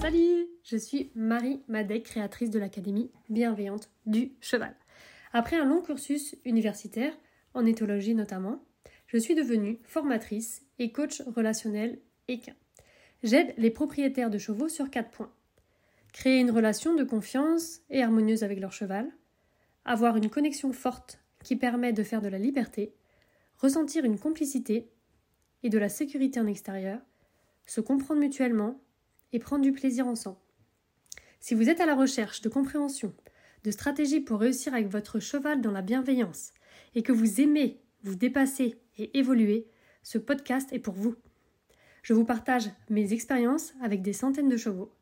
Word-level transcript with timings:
Salut, 0.00 0.48
je 0.64 0.76
suis 0.76 1.10
Marie 1.14 1.62
Madec, 1.68 2.04
créatrice 2.04 2.50
de 2.50 2.58
l'Académie 2.58 3.10
bienveillante 3.28 3.90
du 4.06 4.32
cheval. 4.40 4.74
Après 5.32 5.56
un 5.56 5.64
long 5.64 5.80
cursus 5.80 6.36
universitaire, 6.44 7.12
en 7.54 7.64
éthologie 7.64 8.14
notamment, 8.14 8.64
je 9.06 9.16
suis 9.16 9.34
devenue 9.34 9.78
formatrice 9.84 10.62
et 10.78 10.92
coach 10.92 11.22
relationnel 11.34 12.00
équin. 12.28 12.54
J'aide 13.22 13.54
les 13.58 13.70
propriétaires 13.70 14.30
de 14.30 14.38
chevaux 14.38 14.68
sur 14.68 14.90
quatre 14.90 15.10
points. 15.10 15.32
Créer 16.12 16.40
une 16.40 16.50
relation 16.50 16.94
de 16.94 17.04
confiance 17.04 17.80
et 17.88 18.02
harmonieuse 18.02 18.44
avec 18.44 18.60
leur 18.60 18.72
cheval, 18.72 19.10
avoir 19.84 20.16
une 20.16 20.30
connexion 20.30 20.72
forte 20.72 21.18
qui 21.42 21.56
permet 21.56 21.92
de 21.92 22.02
faire 22.02 22.20
de 22.20 22.28
la 22.28 22.38
liberté, 22.38 22.94
ressentir 23.58 24.04
une 24.04 24.18
complicité 24.18 24.90
et 25.62 25.70
de 25.70 25.78
la 25.78 25.88
sécurité 25.88 26.38
en 26.40 26.46
extérieur, 26.46 27.00
se 27.66 27.80
comprendre 27.80 28.20
mutuellement 28.20 28.80
et 29.32 29.38
prendre 29.38 29.62
du 29.62 29.72
plaisir 29.72 30.06
ensemble. 30.06 30.38
Si 31.40 31.54
vous 31.54 31.68
êtes 31.68 31.80
à 31.80 31.86
la 31.86 31.94
recherche 31.94 32.42
de 32.42 32.48
compréhension, 32.48 33.14
de 33.64 33.70
stratégies 33.70 34.20
pour 34.20 34.40
réussir 34.40 34.74
avec 34.74 34.88
votre 34.88 35.18
cheval 35.18 35.60
dans 35.60 35.70
la 35.70 35.82
bienveillance 35.82 36.52
et 36.94 37.02
que 37.02 37.12
vous 37.12 37.40
aimez 37.40 37.80
vous 38.02 38.16
dépasser 38.16 38.80
et 38.98 39.16
évoluer, 39.18 39.66
ce 40.02 40.18
podcast 40.18 40.72
est 40.72 40.78
pour 40.78 40.94
vous. 40.94 41.14
Je 42.02 42.12
vous 42.12 42.24
partage 42.24 42.70
mes 42.90 43.12
expériences 43.12 43.72
avec 43.80 44.02
des 44.02 44.12
centaines 44.12 44.48
de 44.48 44.56
chevaux, 44.56 44.92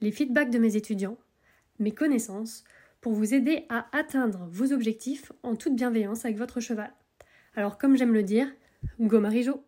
les 0.00 0.10
feedbacks 0.12 0.50
de 0.50 0.58
mes 0.58 0.76
étudiants, 0.76 1.16
mes 1.78 1.92
connaissances 1.92 2.64
pour 3.00 3.12
vous 3.12 3.34
aider 3.34 3.66
à 3.68 3.86
atteindre 3.96 4.46
vos 4.50 4.72
objectifs 4.72 5.32
en 5.42 5.56
toute 5.56 5.76
bienveillance 5.76 6.24
avec 6.24 6.36
votre 6.36 6.60
cheval. 6.60 6.92
Alors 7.54 7.78
comme 7.78 7.96
j'aime 7.96 8.12
le 8.12 8.22
dire, 8.22 8.48
go 9.00 9.20
Marijo 9.20 9.64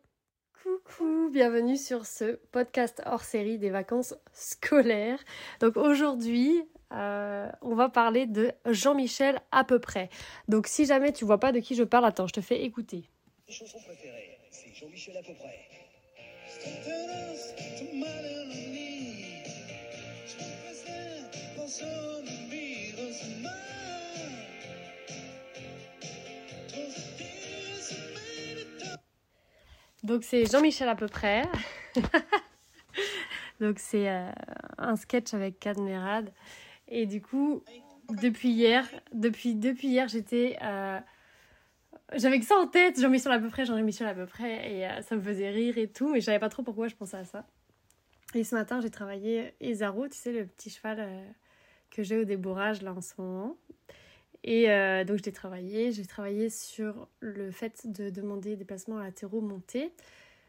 Coucou, 0.62 1.30
bienvenue 1.30 1.76
sur 1.76 2.04
ce 2.04 2.36
podcast 2.50 3.02
hors 3.06 3.22
série 3.22 3.58
des 3.58 3.70
vacances 3.70 4.14
scolaires. 4.32 5.20
Donc 5.60 5.76
aujourd'hui, 5.76 6.62
euh, 6.92 7.48
on 7.62 7.74
va 7.74 7.88
parler 7.88 8.26
de 8.26 8.52
Jean-Michel 8.66 9.40
à 9.52 9.64
peu 9.64 9.78
près. 9.78 10.10
Donc 10.48 10.66
si 10.66 10.84
jamais 10.84 11.12
tu 11.12 11.24
vois 11.24 11.38
pas 11.38 11.52
de 11.52 11.60
qui 11.60 11.74
je 11.74 11.84
parle, 11.84 12.04
attends, 12.06 12.26
je 12.26 12.34
te 12.34 12.40
fais 12.40 12.64
écouter. 12.64 13.08
chanson 13.48 13.78
préférée, 13.78 14.38
c'est 14.50 14.74
Jean-Michel 14.74 15.16
à 15.16 15.22
peu 15.22 15.34
près. 15.34 15.68
Donc 30.08 30.24
c'est 30.24 30.50
Jean-Michel 30.50 30.88
à 30.88 30.94
peu 30.94 31.06
près. 31.06 31.42
Donc 33.60 33.78
c'est 33.78 34.08
euh, 34.08 34.30
un 34.78 34.96
sketch 34.96 35.34
avec 35.34 35.60
Cadmerade. 35.60 36.32
Et 36.88 37.04
du 37.04 37.20
coup, 37.20 37.62
depuis 38.08 38.48
hier, 38.48 38.88
depuis, 39.12 39.54
depuis 39.54 39.88
hier, 39.88 40.08
j'étais. 40.08 40.56
Euh, 40.62 40.98
j'avais 42.14 42.40
que 42.40 42.46
ça 42.46 42.56
en 42.56 42.66
tête, 42.66 42.98
Jean-Michel 42.98 43.32
à 43.32 43.38
peu 43.38 43.48
près, 43.48 43.66
Jean-Michel 43.66 44.06
à 44.06 44.14
peu 44.14 44.24
près, 44.24 44.72
et 44.72 44.86
euh, 44.86 45.02
ça 45.02 45.14
me 45.14 45.20
faisait 45.20 45.50
rire 45.50 45.76
et 45.76 45.88
tout, 45.88 46.08
mais 46.10 46.20
je 46.20 46.26
savais 46.26 46.38
pas 46.38 46.48
trop 46.48 46.62
pourquoi 46.62 46.88
je 46.88 46.94
pensais 46.94 47.18
à 47.18 47.24
ça. 47.24 47.44
Et 48.34 48.44
ce 48.44 48.54
matin, 48.54 48.80
j'ai 48.80 48.90
travaillé 48.90 49.54
Ezaro, 49.60 50.08
tu 50.08 50.16
sais, 50.16 50.32
le 50.32 50.46
petit 50.46 50.70
cheval 50.70 51.08
que 51.90 52.02
j'ai 52.02 52.18
au 52.18 52.24
débourrage 52.24 52.82
là 52.82 52.92
en 52.92 53.00
ce 53.00 53.14
moment. 53.18 53.56
Et 54.44 54.66
donc, 55.06 55.20
j'ai 55.24 55.32
travaillé. 55.32 55.92
J'ai 55.92 56.04
travaillé 56.04 56.50
sur 56.50 57.08
le 57.20 57.50
fait 57.50 57.90
de 57.90 58.10
demander 58.10 58.56
des 58.56 58.64
placements 58.64 58.98
latéraux 58.98 59.40
montés. 59.40 59.92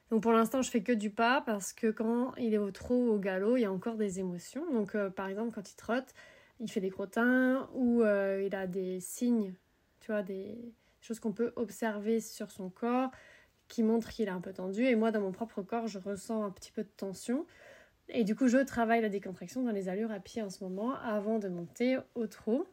Donc 0.09 0.23
pour 0.23 0.31
l'instant, 0.31 0.61
je 0.61 0.71
fais 0.71 0.81
que 0.81 0.91
du 0.91 1.11
pas 1.11 1.41
parce 1.41 1.71
que 1.71 1.91
quand 1.91 2.33
il 2.37 2.53
est 2.53 2.57
au 2.57 2.71
trot, 2.71 3.13
au 3.13 3.19
galop, 3.19 3.57
il 3.57 3.61
y 3.61 3.65
a 3.65 3.71
encore 3.71 3.95
des 3.95 4.19
émotions. 4.19 4.71
Donc 4.71 4.95
euh, 4.95 5.09
par 5.09 5.27
exemple, 5.27 5.51
quand 5.53 5.71
il 5.71 5.75
trotte, 5.75 6.13
il 6.59 6.69
fait 6.69 6.79
des 6.79 6.89
crottins 6.89 7.69
ou 7.75 8.01
euh, 8.01 8.43
il 8.45 8.55
a 8.55 8.65
des 8.65 8.99
signes, 9.01 9.53
tu 9.99 10.11
vois, 10.11 10.23
des 10.23 10.57
choses 11.01 11.19
qu'on 11.19 11.31
peut 11.31 11.53
observer 11.55 12.21
sur 12.21 12.49
son 12.49 12.69
corps 12.69 13.11
qui 13.67 13.83
montrent 13.83 14.09
qu'il 14.09 14.27
est 14.27 14.31
un 14.31 14.41
peu 14.41 14.51
tendu. 14.51 14.83
Et 14.83 14.95
moi, 14.95 15.11
dans 15.11 15.21
mon 15.21 15.31
propre 15.31 15.61
corps, 15.61 15.87
je 15.87 15.99
ressens 15.99 16.43
un 16.43 16.49
petit 16.49 16.71
peu 16.71 16.83
de 16.83 16.89
tension. 16.97 17.45
Et 18.09 18.23
du 18.23 18.35
coup, 18.35 18.47
je 18.47 18.57
travaille 18.57 19.01
la 19.01 19.09
décontraction 19.09 19.63
dans 19.63 19.71
les 19.71 19.87
allures 19.87 20.11
à 20.11 20.19
pied 20.19 20.41
en 20.41 20.49
ce 20.49 20.63
moment 20.63 20.95
avant 20.95 21.39
de 21.39 21.47
monter 21.47 21.97
au 22.15 22.27
trot. 22.27 22.67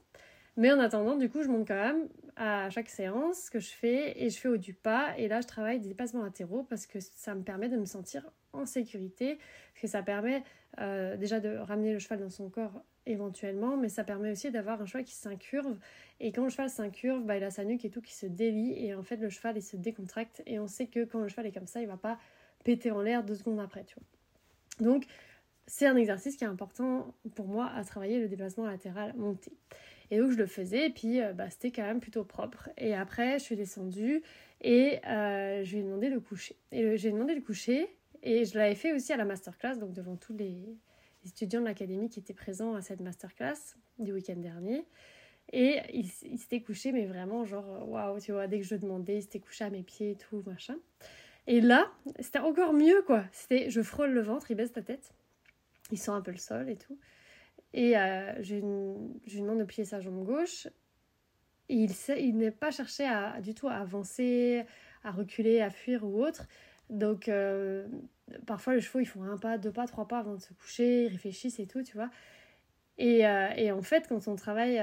Mais 0.57 0.73
en 0.73 0.81
attendant, 0.81 1.17
du 1.17 1.29
coup, 1.29 1.43
je 1.43 1.49
monte 1.49 1.69
quand 1.69 1.75
même 1.75 2.09
à 2.37 2.71
chaque 2.71 2.89
séance 2.89 3.51
que 3.51 3.61
je 3.61 3.69
fais 3.69 4.23
et 4.23 4.31
je 4.31 4.39
fais 4.39 4.49
au 4.49 4.57
du 4.57 4.73
pas. 4.73 5.17
Et 5.19 5.29
là, 5.29 5.43
je 5.43 5.47
travaille 5.47 5.81
des 5.81 5.89
dépassements 5.89 6.23
latéraux 6.23 6.63
parce 6.63 6.87
que 6.87 6.99
ça 7.01 7.35
me 7.35 7.43
permet 7.43 7.69
de 7.69 7.77
me 7.77 7.85
sentir 7.85 8.31
en 8.55 8.65
sécurité, 8.65 9.37
parce 9.37 9.83
que 9.83 9.87
ça 9.87 10.03
permet 10.03 10.43
euh, 10.81 11.17
déjà 11.19 11.41
de 11.41 11.57
ramener 11.59 11.93
le 11.93 11.99
cheval 11.99 12.21
dans 12.21 12.31
son 12.31 12.49
corps 12.49 12.83
éventuellement, 13.05 13.77
mais 13.77 13.91
ça 13.91 14.03
permet 14.03 14.33
aussi 14.33 14.51
d'avoir 14.51 14.81
un 14.81 14.87
cheval 14.87 15.05
qui 15.05 15.15
s'incurve. 15.15 15.77
Et 16.21 16.33
quand 16.33 16.45
le 16.45 16.49
cheval 16.49 16.71
s'incurve, 16.71 17.23
bah, 17.25 17.37
il 17.37 17.45
a 17.45 17.51
sa 17.51 17.65
nuque 17.65 17.85
et 17.85 17.91
tout 17.91 18.01
qui 18.01 18.15
se 18.15 18.25
délie. 18.25 18.73
Et 18.83 18.95
en 18.95 19.03
fait, 19.03 19.17
le 19.17 19.29
cheval, 19.29 19.59
il 19.59 19.63
se 19.63 19.77
décontracte. 19.77 20.43
Et 20.47 20.59
on 20.59 20.67
sait 20.67 20.87
que 20.87 21.05
quand 21.05 21.21
le 21.21 21.29
cheval 21.29 21.47
est 21.47 21.53
comme 21.53 21.67
ça, 21.67 21.83
il 21.83 21.87
va 21.87 21.99
pas 21.99 22.19
péter 22.65 22.91
en 22.91 23.03
l'air 23.03 23.23
deux 23.23 23.35
secondes 23.35 23.61
après, 23.61 23.85
tu 23.85 23.95
vois. 23.95 24.16
Donc, 24.81 25.07
c'est 25.67 25.87
un 25.87 25.97
exercice 25.97 26.37
qui 26.37 26.45
est 26.45 26.49
important 26.49 27.15
pour 27.35 27.49
moi 27.49 27.71
à 27.75 27.85
travailler 27.85 28.21
le 28.21 28.29
déplacement 28.29 28.67
latéral 28.67 29.15
monté. 29.17 29.53
Et 30.11 30.19
donc 30.19 30.31
je 30.31 30.37
le 30.37 30.47
faisais, 30.47 30.87
et 30.87 30.91
puis 30.91 31.21
euh, 31.21 31.33
bah, 31.33 31.51
c'était 31.51 31.73
quand 31.73 31.83
même 31.83 32.01
plutôt 32.01 32.25
propre. 32.25 32.71
Et 32.79 32.95
après, 32.95 33.39
je 33.39 33.45
suis 33.45 33.57
descendue 33.57 34.23
et 34.61 35.05
euh, 35.07 35.65
je 35.65 35.73
lui 35.73 35.81
ai 35.81 35.83
demandé 35.83 36.09
le 36.09 36.21
coucher. 36.21 36.57
Et 36.71 36.97
j'ai 36.97 37.11
demandé 37.11 37.35
le 37.35 37.41
coucher, 37.41 37.89
et 38.23 38.45
je 38.45 38.57
l'avais 38.57 38.75
fait 38.75 38.93
aussi 38.93 39.13
à 39.13 39.17
la 39.17 39.25
masterclass, 39.25 39.79
donc 39.79 39.93
devant 39.93 40.17
tous 40.17 40.35
les, 40.35 40.57
étudiants 41.25 41.61
de 41.61 41.67
l'académie 41.67 42.09
qui 42.09 42.21
étaient 42.21 42.35
présents 42.35 42.75
à 42.75 42.83
cette 42.83 43.01
masterclass 43.01 43.77
du 43.99 44.13
week-end 44.13 44.37
dernier. 44.37 44.85
Et 45.53 45.81
il, 45.93 46.09
s'était 46.09 46.61
couché, 46.61 46.93
mais 46.93 47.07
vraiment, 47.07 47.45
genre, 47.45 47.89
waouh, 47.89 48.19
tu 48.21 48.33
vois, 48.33 48.47
dès 48.47 48.59
que 48.59 48.67
je 48.67 48.75
demandais, 48.75 49.19
il 49.19 49.23
s'était 49.23 49.39
couché 49.41 49.65
à 49.65 49.71
mes 49.71 49.83
pieds 49.83 50.13
et 50.13 50.17
tout, 50.17 50.43
machin. 50.47 50.77
Et 51.47 51.61
là, 51.61 51.91
c'était 52.21 52.41
encore 52.41 52.73
mieux, 52.73 53.03
quoi. 53.03 53.25
C'était, 53.33 53.71
je 53.71 53.81
frôle 53.83 54.11
le 54.11 54.21
ventre, 54.21 54.51
il 54.51 54.57
baisse 54.57 54.75
la 54.75 54.83
tête, 54.83 55.13
il 55.93 55.99
sent 55.99 56.11
un 56.11 56.21
peu 56.21 56.33
le 56.33 56.39
sol 56.39 56.69
et 56.69 56.77
tout. 56.77 56.99
Et 57.73 57.97
euh, 57.97 58.43
je, 58.43 58.55
lui 58.55 59.41
demande 59.41 59.59
de 59.59 59.65
plier 59.65 59.85
sa 59.85 60.01
jambe 60.01 60.25
gauche. 60.25 60.67
Et 61.69 61.75
il, 61.75 61.93
il 62.19 62.37
n'est 62.37 62.51
pas 62.51 62.71
cherché 62.71 63.05
à, 63.05 63.41
du 63.41 63.55
tout 63.55 63.69
à 63.69 63.75
avancer, 63.75 64.65
à 65.05 65.11
reculer, 65.11 65.61
à 65.61 65.71
fuir 65.71 66.05
ou 66.05 66.23
autre. 66.25 66.47
Donc, 66.91 67.29
euh, 67.29 67.87
parfois, 68.47 68.75
les 68.75 68.81
chevaux, 68.81 69.01
ils 69.01 69.07
font 69.07 69.23
un 69.23 69.37
pas, 69.37 69.59
deux 69.59 69.73
pas, 69.73 69.87
trois 69.87 70.09
pas 70.09 70.19
avant 70.19 70.35
de 70.35 70.41
se 70.41 70.53
coucher, 70.55 71.05
ils 71.05 71.09
réfléchissent 71.09 71.59
et 71.59 71.67
tout, 71.67 71.83
tu 71.83 71.97
vois. 71.97 72.11
Et, 72.99 73.27
euh, 73.27 73.51
et 73.57 73.73
en 73.73 73.83
fait, 73.83 74.07
quand 74.09 74.27
on 74.27 74.37
travaille, 74.37 74.83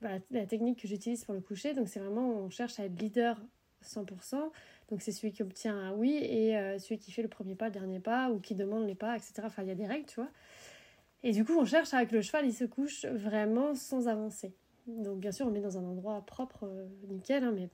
bah, 0.00 0.18
la 0.30 0.46
technique 0.46 0.82
que 0.82 0.88
j'utilise 0.88 1.24
pour 1.24 1.34
le 1.34 1.40
coucher, 1.40 1.74
donc 1.74 1.88
c'est 1.88 2.00
vraiment, 2.00 2.28
on 2.28 2.50
cherche 2.50 2.78
à 2.78 2.84
être 2.84 3.00
leader 3.00 3.40
100%. 3.82 4.50
Donc, 4.90 5.02
c'est 5.02 5.12
celui 5.12 5.32
qui 5.32 5.42
obtient 5.42 5.76
un 5.76 5.92
oui 5.92 6.14
et 6.14 6.54
celui 6.78 6.98
qui 6.98 7.12
fait 7.12 7.22
le 7.22 7.28
premier 7.28 7.54
pas, 7.54 7.66
le 7.66 7.72
dernier 7.72 8.00
pas, 8.00 8.30
ou 8.30 8.40
qui 8.40 8.54
demande 8.54 8.86
les 8.86 8.94
pas, 8.94 9.16
etc. 9.16 9.34
Enfin, 9.44 9.62
il 9.62 9.68
y 9.68 9.70
a 9.70 9.74
des 9.74 9.86
règles, 9.86 10.06
tu 10.06 10.16
vois. 10.16 10.30
Et 11.22 11.32
du 11.32 11.44
coup, 11.44 11.58
on 11.58 11.64
cherche 11.64 11.94
avec 11.94 12.12
le 12.12 12.22
cheval, 12.22 12.46
il 12.46 12.54
se 12.54 12.64
couche 12.64 13.04
vraiment 13.04 13.74
sans 13.74 14.08
avancer. 14.08 14.54
Donc, 14.86 15.18
bien 15.18 15.32
sûr, 15.32 15.46
on 15.46 15.50
met 15.50 15.60
dans 15.60 15.76
un 15.76 15.84
endroit 15.84 16.24
propre, 16.24 16.64
euh, 16.64 16.86
nickel, 17.08 17.44
hein, 17.44 17.52
mais 17.54 17.68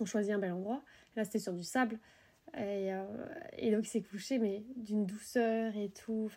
on 0.00 0.06
choisit 0.06 0.32
un 0.32 0.38
bel 0.38 0.52
endroit. 0.52 0.82
Là, 1.16 1.24
c'était 1.24 1.38
sur 1.38 1.52
du 1.52 1.62
sable. 1.62 1.98
Et, 2.56 2.92
euh, 2.92 3.04
donc, 3.70 3.86
il 3.86 3.88
s'est 3.88 4.02
couché, 4.02 4.38
mais 4.38 4.64
d'une 4.76 5.06
douceur 5.06 5.76
et 5.76 5.90
tout. 5.90 6.30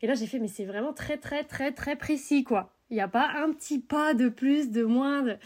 Et 0.00 0.06
là, 0.06 0.14
j'ai 0.14 0.26
fait, 0.26 0.38
mais 0.38 0.48
c'est 0.48 0.64
vraiment 0.64 0.92
très, 0.92 1.18
très, 1.18 1.44
très, 1.44 1.72
très 1.72 1.96
précis, 1.96 2.44
quoi. 2.44 2.74
Il 2.90 2.94
n'y 2.94 3.00
a 3.00 3.08
pas 3.08 3.28
un 3.36 3.52
petit 3.52 3.78
pas 3.78 4.14
de 4.14 4.28
plus, 4.28 4.70
de 4.70 4.84
moins. 4.84 5.36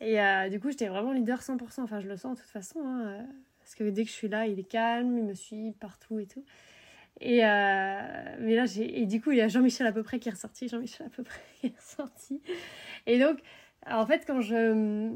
Et 0.00 0.20
euh, 0.20 0.48
du 0.48 0.60
coup, 0.60 0.70
j'étais 0.70 0.88
vraiment 0.88 1.12
leader 1.12 1.40
100%. 1.40 1.82
Enfin, 1.82 2.00
je 2.00 2.08
le 2.08 2.16
sens 2.16 2.36
de 2.36 2.42
toute 2.42 2.50
façon. 2.50 2.80
Hein, 2.84 3.26
parce 3.58 3.74
que 3.74 3.84
dès 3.90 4.04
que 4.04 4.10
je 4.10 4.14
suis 4.14 4.28
là, 4.28 4.46
il 4.46 4.58
est 4.58 4.68
calme, 4.68 5.18
il 5.18 5.24
me 5.24 5.34
suit 5.34 5.72
partout 5.78 6.18
et 6.18 6.26
tout. 6.26 6.44
Et, 7.20 7.44
euh, 7.44 8.36
mais 8.40 8.54
là, 8.54 8.66
j'ai, 8.66 9.00
et 9.00 9.06
du 9.06 9.20
coup, 9.20 9.32
il 9.32 9.38
y 9.38 9.40
a 9.40 9.48
Jean-Michel 9.48 9.86
à 9.86 9.92
peu 9.92 10.02
près 10.02 10.20
qui 10.20 10.28
est 10.28 10.32
ressorti, 10.32 10.68
Jean-Michel 10.68 11.06
à 11.06 11.10
peu 11.10 11.22
près 11.22 11.40
qui 11.60 11.66
est 11.66 11.76
ressorti. 11.76 12.40
Et 13.06 13.18
donc, 13.18 13.40
en 13.86 14.06
fait, 14.06 14.24
quand 14.26 14.40
je, 14.40 15.10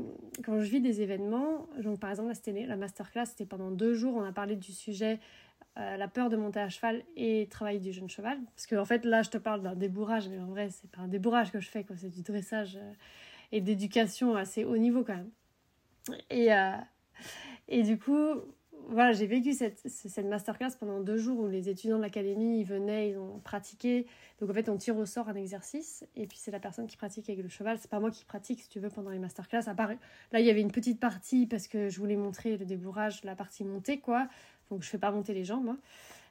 quand 0.44 0.60
je 0.60 0.70
vis 0.70 0.80
des 0.80 1.00
événements, 1.02 1.66
donc 1.78 2.00
par 2.00 2.10
exemple, 2.10 2.28
là, 2.28 2.34
c'était 2.34 2.66
la 2.66 2.76
masterclass, 2.76 3.26
c'était 3.26 3.46
pendant 3.46 3.70
deux 3.70 3.94
jours, 3.94 4.16
on 4.16 4.24
a 4.24 4.32
parlé 4.32 4.56
du 4.56 4.72
sujet 4.72 5.20
euh, 5.78 5.96
la 5.96 6.06
peur 6.08 6.28
de 6.28 6.36
monter 6.36 6.60
à 6.60 6.68
cheval 6.68 7.02
et 7.16 7.46
travailler 7.50 7.80
du 7.80 7.92
jeune 7.92 8.10
cheval. 8.10 8.38
Parce 8.54 8.66
qu'en 8.66 8.80
en 8.80 8.84
fait, 8.84 9.04
là, 9.04 9.22
je 9.22 9.30
te 9.30 9.38
parle 9.38 9.62
d'un 9.62 9.74
débourrage, 9.74 10.28
mais 10.28 10.38
en 10.38 10.46
vrai, 10.46 10.68
c'est 10.70 10.90
pas 10.90 11.02
un 11.02 11.08
débourrage 11.08 11.50
que 11.50 11.60
je 11.60 11.68
fais, 11.68 11.84
quoi. 11.84 11.96
C'est 11.96 12.10
du 12.10 12.22
dressage 12.22 12.76
euh, 12.76 12.92
et 13.52 13.60
d'éducation 13.60 14.34
assez 14.34 14.64
haut 14.64 14.76
niveau 14.76 15.04
quand 15.04 15.16
même. 15.16 15.30
Et, 16.30 16.48
et 17.68 17.82
du 17.82 17.98
coup, 17.98 18.42
voilà, 18.88 19.12
j'ai 19.12 19.26
vécu 19.26 19.52
cette, 19.52 19.78
cette 19.88 20.26
masterclass 20.26 20.70
pendant 20.78 21.00
deux 21.00 21.16
jours 21.16 21.38
où 21.38 21.48
les 21.48 21.68
étudiants 21.68 21.98
de 21.98 22.02
l'académie 22.02 22.60
ils 22.60 22.64
venaient, 22.64 23.10
ils 23.10 23.18
ont 23.18 23.38
pratiqué. 23.38 24.06
Donc 24.40 24.50
en 24.50 24.54
fait, 24.54 24.68
on 24.68 24.76
tire 24.76 24.96
au 24.96 25.06
sort 25.06 25.28
un 25.28 25.34
exercice 25.34 26.04
et 26.16 26.26
puis 26.26 26.38
c'est 26.38 26.50
la 26.50 26.58
personne 26.58 26.86
qui 26.86 26.96
pratique 26.96 27.28
avec 27.30 27.42
le 27.42 27.48
cheval. 27.48 27.78
C'est 27.78 27.90
pas 27.90 28.00
moi 28.00 28.10
qui 28.10 28.24
pratique, 28.24 28.60
si 28.60 28.68
tu 28.68 28.80
veux, 28.80 28.90
pendant 28.90 29.10
les 29.10 29.18
masterclass. 29.18 29.68
À 29.68 29.74
part, 29.74 29.90
là, 30.32 30.40
il 30.40 30.46
y 30.46 30.50
avait 30.50 30.60
une 30.60 30.72
petite 30.72 30.98
partie 30.98 31.46
parce 31.46 31.68
que 31.68 31.88
je 31.88 31.98
voulais 31.98 32.16
montrer 32.16 32.56
le 32.56 32.64
débourrage, 32.64 33.22
la 33.24 33.36
partie 33.36 33.64
montée, 33.64 34.00
quoi. 34.00 34.28
Donc 34.70 34.82
je 34.82 34.88
fais 34.88 34.98
pas 34.98 35.10
monter 35.10 35.34
les 35.34 35.44
jambes, 35.44 35.64
moi. 35.64 35.76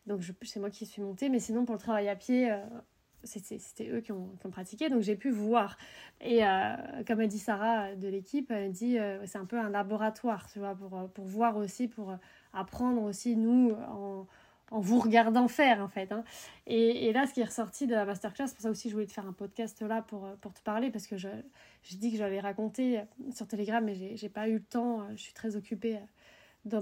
Donc 0.08 0.22
c'est 0.42 0.60
moi 0.60 0.70
qui 0.70 0.86
suis 0.86 1.02
montée. 1.02 1.30
Mais 1.30 1.40
sinon, 1.40 1.66
pour 1.66 1.76
le 1.76 1.82
travail 1.82 2.10
à 2.10 2.16
pied, 2.16 2.52
euh, 2.52 2.60
c'était 3.24 3.90
eux 3.90 4.02
qui 4.02 4.12
ont, 4.12 4.30
pratiqué, 4.52 4.90
donc 4.90 5.02
j'ai 5.02 5.16
pu 5.16 5.30
voir. 5.30 5.78
Et 6.20 6.46
euh, 6.46 6.76
comme 7.08 7.20
a 7.20 7.28
dit 7.28 7.40
Sarah 7.40 7.96
de 7.96 8.08
l'équipe, 8.08 8.52
elle 8.52 8.72
dit 8.72 8.98
euh, 9.00 9.26
c'est 9.26 9.38
un 9.38 9.46
peu 9.46 9.60
un 9.60 9.70
laboratoire, 9.70 10.48
tu 10.52 10.60
vois, 10.60 10.76
pour, 10.76 11.10
pour 11.10 11.26
voir 11.26 11.58
aussi, 11.58 11.88
pour 11.88 12.16
apprendre 12.54 13.02
aussi, 13.04 13.36
nous, 13.36 13.72
en, 13.90 14.28
en 14.72 14.80
vous 14.80 15.00
regardant 15.00 15.48
faire, 15.48 15.82
en 15.82 15.88
fait. 15.88 16.12
Hein. 16.12 16.24
Et, 16.66 17.12
là, 17.14 17.28
ce 17.28 17.34
qui 17.34 17.42
est 17.42 17.46
ressorti 17.46 17.88
de 17.88 17.94
la 17.94 18.06
masterclass, 18.06 18.48
c'est 18.48 18.56
pour 18.56 18.64
ça 18.64 18.70
aussi 18.70 18.90
je 18.90 18.94
voulais 18.94 19.06
te 19.06 19.14
faire 19.14 19.28
un 19.28 19.34
podcast 19.34 19.82
là 19.82 20.02
pour, 20.02 20.28
pour 20.42 20.54
te 20.54 20.62
parler, 20.62 20.90
parce 20.90 21.08
que 21.08 21.18
j'ai 21.18 21.44
dit 21.84 22.12
que 22.12 22.18
j'allais 22.18 22.40
raconter 22.40 23.02
sur 23.34 23.48
Telegram, 23.48 23.84
mais 23.84 24.16
j'ai 24.16 24.30
pas 24.30 24.48
eu 24.48 24.56
le 24.56 24.64
temps, 24.64 25.08
je 25.12 25.22
suis 25.22 25.34
très 25.34 25.56
occupée 25.56 26.00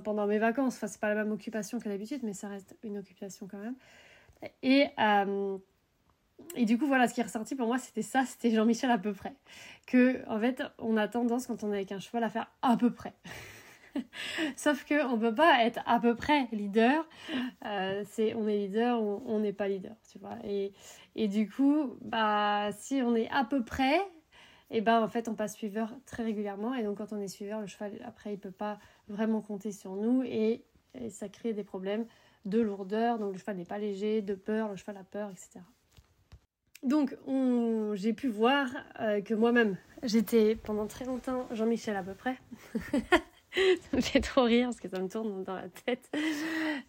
pendant 0.04 0.28
mes 0.28 0.40
vacances. 0.40 0.76
Enfin, 0.76 0.88
c'est 0.88 1.00
pas 1.00 1.10
la 1.10 1.24
même 1.24 1.32
occupation 1.32 1.80
que 1.80 1.90
d'habitude, 1.90 2.22
mais 2.24 2.34
ça 2.34 2.48
reste 2.48 2.78
une 2.84 2.98
occupation 2.98 3.48
quand 3.48 3.60
même. 3.60 3.76
Et... 4.64 4.88
Euh, 5.00 5.58
et 6.56 6.66
du 6.66 6.78
coup, 6.78 6.88
voilà, 6.88 7.08
ce 7.08 7.14
qui 7.14 7.22
est 7.22 7.24
ressorti 7.24 7.56
pour 7.56 7.68
moi, 7.68 7.78
c'était 7.78 8.02
ça, 8.02 8.26
c'était 8.26 8.52
Jean-Michel 8.52 8.92
à 8.92 8.98
peu 8.98 9.14
près. 9.14 9.34
Que, 9.88 10.28
en 10.28 10.40
fait, 10.40 10.64
on 10.78 10.98
a 10.98 11.08
tendance, 11.08 11.48
quand 11.48 11.64
on 11.64 11.72
est 11.72 11.78
avec 11.78 11.92
un 11.92 12.00
cheval, 12.00 12.24
à 12.24 12.30
faire 12.30 12.52
à 12.62 12.76
peu 12.78 12.92
près. 12.92 13.14
Sauf 14.56 14.86
qu'on 14.86 15.18
ne 15.18 15.22
peut 15.22 15.36
pas 15.36 15.64
être 15.66 15.80
à 15.86 16.00
peu 16.00 16.16
près 16.16 16.48
leader. 16.52 17.08
Euh, 17.66 18.04
c'est 18.10 18.34
on 18.34 18.48
est 18.48 18.58
leader 18.58 19.02
ou 19.02 19.24
on 19.26 19.40
n'est 19.40 19.54
pas 19.54 19.68
leader, 19.68 19.96
tu 20.12 20.20
vois. 20.20 20.38
Et, 20.44 20.74
et 21.16 21.28
du 21.28 21.50
coup, 21.50 21.96
bah, 22.02 22.70
si 22.78 23.02
on 23.04 23.16
est 23.16 23.30
à 23.30 23.44
peu 23.44 23.64
près, 23.64 24.00
et 24.72 24.78
eh 24.78 24.82
ben 24.82 25.02
en 25.02 25.08
fait, 25.08 25.28
on 25.28 25.34
passe 25.34 25.56
suiveur 25.56 25.92
très 26.06 26.24
régulièrement. 26.24 26.76
Et 26.76 26.84
donc, 26.84 26.98
quand 26.98 27.12
on 27.12 27.20
est 27.20 27.28
suiveur, 27.28 27.60
le 27.60 27.68
cheval, 27.68 28.00
après, 28.06 28.34
il 28.34 28.40
peut 28.40 28.52
pas 28.52 28.80
vraiment 29.08 29.42
compter 29.42 29.72
sur 29.72 29.96
nous. 29.96 30.24
Et 30.24 30.64
ça 31.10 31.28
crée 31.28 31.54
des 31.54 31.64
problèmes 31.64 32.06
de 32.46 32.60
lourdeur. 32.60 33.18
Donc, 33.18 33.34
le 33.34 33.40
cheval 33.40 33.58
n'est 33.58 33.66
pas 33.66 33.80
léger, 33.80 34.22
de 34.22 34.36
peur, 34.36 34.70
le 34.70 34.76
cheval 34.76 34.98
a 34.98 35.04
peur, 35.04 35.32
etc. 35.32 35.62
Donc, 36.84 37.16
j'ai 37.94 38.14
pu 38.14 38.30
voir 38.30 38.68
euh, 39.00 39.22
que 39.22 39.34
moi-même, 39.34 39.78
j'étais 40.04 40.56
pendant 40.56 40.88
très 40.88 41.06
longtemps 41.06 41.48
Jean-Michel 41.52 41.96
à 41.96 42.04
peu 42.04 42.14
près. 42.14 42.38
ça 43.54 43.98
me 43.98 44.02
fait 44.02 44.22
trop 44.22 44.44
rire 44.44 44.68
parce 44.68 44.80
que 44.80 44.88
ça 44.88 45.00
me 45.00 45.08
tourne 45.08 45.44
dans 45.44 45.56
la 45.56 45.70
tête 45.86 46.10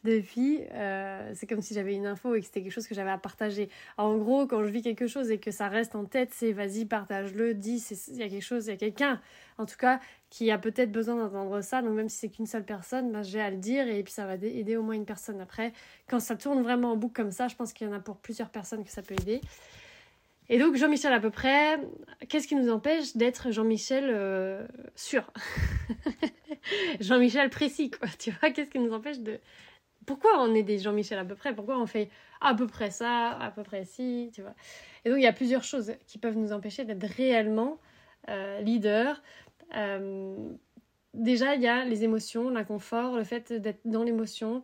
depuis. 0.05 0.61
Euh, 0.73 1.33
c'est 1.35 1.47
comme 1.47 1.63
si 1.63 1.75
j'avais 1.75 1.95
une 1.95 2.07
info 2.07 2.35
et 2.35 2.41
que 2.41 2.47
c'était 2.47 2.63
quelque 2.63 2.73
chose 2.73 2.87
que 2.87 2.95
j'avais 2.95 3.11
à 3.11 3.19
partager. 3.19 3.69
en 3.97 4.17
gros, 4.17 4.47
quand 4.47 4.63
je 4.65 4.71
vis 4.71 4.83
quelque 4.83 5.07
chose 5.07 5.31
et 5.31 5.39
que 5.39 5.51
ça 5.51 5.69
reste 5.69 5.95
en 5.95 6.05
tête, 6.05 6.31
c'est 6.33 6.53
vas-y, 6.53 6.85
partage-le, 6.85 7.55
dis, 7.55 7.83
il 8.09 8.17
y 8.17 8.23
a 8.23 8.29
quelque 8.29 8.43
chose, 8.43 8.67
il 8.67 8.71
y 8.71 8.75
a 8.75 8.77
quelqu'un, 8.77 9.21
en 9.59 9.67
tout 9.67 9.77
cas, 9.77 10.01
qui 10.29 10.51
a 10.51 10.59
peut-être 10.59 10.93
besoin 10.93 11.17
d'entendre 11.17 11.61
ça. 11.63 11.83
Donc, 11.83 11.95
même 11.95 12.09
si 12.09 12.19
c'est 12.19 12.29
qu'une 12.29 12.47
seule 12.47 12.65
personne, 12.65 13.11
ben, 13.11 13.23
j'ai 13.23 13.41
à 13.41 13.51
le 13.51 13.57
dire 13.57 13.89
et 13.89 14.03
puis 14.03 14.13
ça 14.13 14.27
va 14.27 14.35
aider 14.35 14.77
au 14.77 14.83
moins 14.83 14.95
une 14.95 15.07
personne 15.07 15.41
après. 15.41 15.73
Quand 16.09 16.21
ça 16.21 16.37
tourne 16.37 16.63
vraiment 16.63 16.93
en 16.93 16.97
boucle 16.97 17.15
comme 17.15 17.33
ça, 17.33 17.49
je 17.49 17.57
pense 17.57 17.73
qu'il 17.73 17.87
y 17.87 17.91
en 17.91 17.95
a 17.95 18.01
pour 18.01 18.17
plusieurs 18.19 18.51
personnes 18.51 18.85
que 18.85 18.91
ça 18.91 19.03
peut 19.03 19.15
aider. 19.15 19.41
Et 20.53 20.59
donc 20.59 20.75
Jean-Michel 20.75 21.13
à 21.13 21.21
peu 21.21 21.31
près, 21.31 21.79
qu'est-ce 22.29 22.49
qui 22.49 22.57
nous 22.57 22.71
empêche 22.71 23.17
d'être 23.17 23.53
Jean-Michel 23.53 24.11
euh, 24.13 24.67
sûr? 24.97 25.25
Jean-Michel 27.01 27.51
précis, 27.51 27.91
quoi. 27.91 28.09
Tu 28.19 28.31
vois, 28.31 28.51
qu'est-ce 28.51 28.71
qui 28.71 28.79
nous 28.79 28.93
empêche 28.93 29.19
de... 29.19 29.39
Pourquoi 30.07 30.43
on 30.43 30.55
est 30.55 30.63
des 30.63 30.79
Jean-Michel 30.79 31.19
à 31.19 31.25
peu 31.25 31.35
près? 31.35 31.55
Pourquoi 31.55 31.79
on 31.79 31.87
fait 31.87 32.09
à 32.41 32.55
peu 32.55 32.67
près 32.67 32.91
ça, 32.91 33.31
à 33.31 33.51
peu 33.51 33.63
près 33.63 33.85
ci, 33.85 34.31
tu 34.35 34.41
vois? 34.43 34.55
Et 35.05 35.11
donc 35.11 35.19
il 35.19 35.23
y 35.23 35.27
a 35.27 35.33
plusieurs 35.33 35.63
choses 35.63 35.93
qui 36.07 36.19
peuvent 36.19 36.37
nous 36.37 36.53
empêcher 36.53 36.85
d'être 36.85 37.05
réellement 37.05 37.79
euh, 38.29 38.61
leader. 38.61 39.23
Euh, 39.77 40.35
déjà, 41.15 41.55
il 41.55 41.63
y 41.63 41.69
a 41.69 41.85
les 41.85 42.03
émotions, 42.03 42.49
l'inconfort, 42.49 43.17
le 43.17 43.25
fait 43.25 43.53
d'être 43.53 43.81
dans 43.85 44.03
l'émotion, 44.03 44.63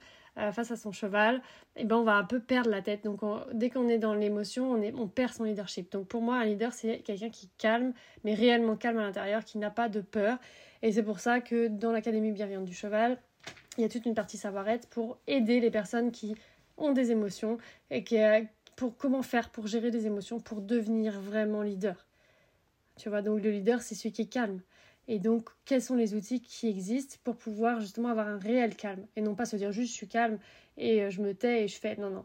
face 0.52 0.70
à 0.70 0.76
son 0.76 0.92
cheval, 0.92 1.36
et 1.76 1.80
eh 1.82 1.84
ben 1.84 1.96
on 1.96 2.04
va 2.04 2.14
un 2.14 2.24
peu 2.24 2.40
perdre 2.40 2.70
la 2.70 2.82
tête. 2.82 3.04
Donc 3.04 3.20
dès 3.52 3.70
qu'on 3.70 3.88
est 3.88 3.98
dans 3.98 4.14
l'émotion, 4.14 4.72
on, 4.72 4.82
on 5.02 5.08
perd 5.08 5.32
son 5.32 5.44
leadership. 5.44 5.90
Donc 5.92 6.08
pour 6.08 6.20
moi, 6.20 6.36
un 6.36 6.44
leader, 6.44 6.72
c'est 6.72 6.98
quelqu'un 6.98 7.30
qui 7.30 7.48
calme, 7.58 7.92
mais 8.24 8.34
réellement 8.34 8.76
calme 8.76 8.98
à 8.98 9.02
l'intérieur, 9.02 9.44
qui 9.44 9.58
n'a 9.58 9.70
pas 9.70 9.88
de 9.88 10.00
peur. 10.00 10.38
Et 10.82 10.92
c'est 10.92 11.02
pour 11.02 11.20
ça 11.20 11.40
que 11.40 11.68
dans 11.68 11.92
l'Académie 11.92 12.32
bienveillante 12.32 12.66
du 12.66 12.74
cheval, 12.74 13.18
il 13.78 13.82
y 13.82 13.84
a 13.84 13.88
toute 13.88 14.06
une 14.06 14.14
partie 14.14 14.36
savoir-être 14.36 14.88
pour 14.88 15.18
aider 15.26 15.60
les 15.60 15.70
personnes 15.70 16.10
qui 16.12 16.34
ont 16.76 16.92
des 16.92 17.10
émotions 17.10 17.58
et 17.90 18.04
qui, 18.04 18.18
euh, 18.18 18.42
pour 18.74 18.96
comment 18.96 19.22
faire 19.22 19.50
pour 19.50 19.66
gérer 19.66 19.90
les 19.90 20.06
émotions, 20.06 20.40
pour 20.40 20.60
devenir 20.60 21.20
vraiment 21.20 21.62
leader. 21.62 22.06
Tu 22.96 23.08
vois, 23.08 23.22
donc 23.22 23.42
le 23.42 23.50
leader, 23.50 23.82
c'est 23.82 23.94
celui 23.94 24.12
qui 24.12 24.22
est 24.22 24.26
calme. 24.26 24.60
Et 25.08 25.18
donc, 25.18 25.48
quels 25.64 25.82
sont 25.82 25.94
les 25.94 26.14
outils 26.14 26.40
qui 26.40 26.68
existent 26.68 27.16
pour 27.22 27.36
pouvoir 27.36 27.80
justement 27.80 28.08
avoir 28.08 28.26
un 28.26 28.38
réel 28.38 28.74
calme 28.74 29.06
et 29.14 29.20
non 29.20 29.34
pas 29.34 29.44
se 29.44 29.56
dire 29.56 29.70
juste 29.70 29.92
je 29.92 29.96
suis 29.96 30.08
calme 30.08 30.38
et 30.76 31.02
euh, 31.02 31.10
je 31.10 31.22
me 31.22 31.32
tais 31.34 31.64
et 31.64 31.68
je 31.68 31.78
fais. 31.78 31.96
Non, 31.96 32.10
non, 32.10 32.24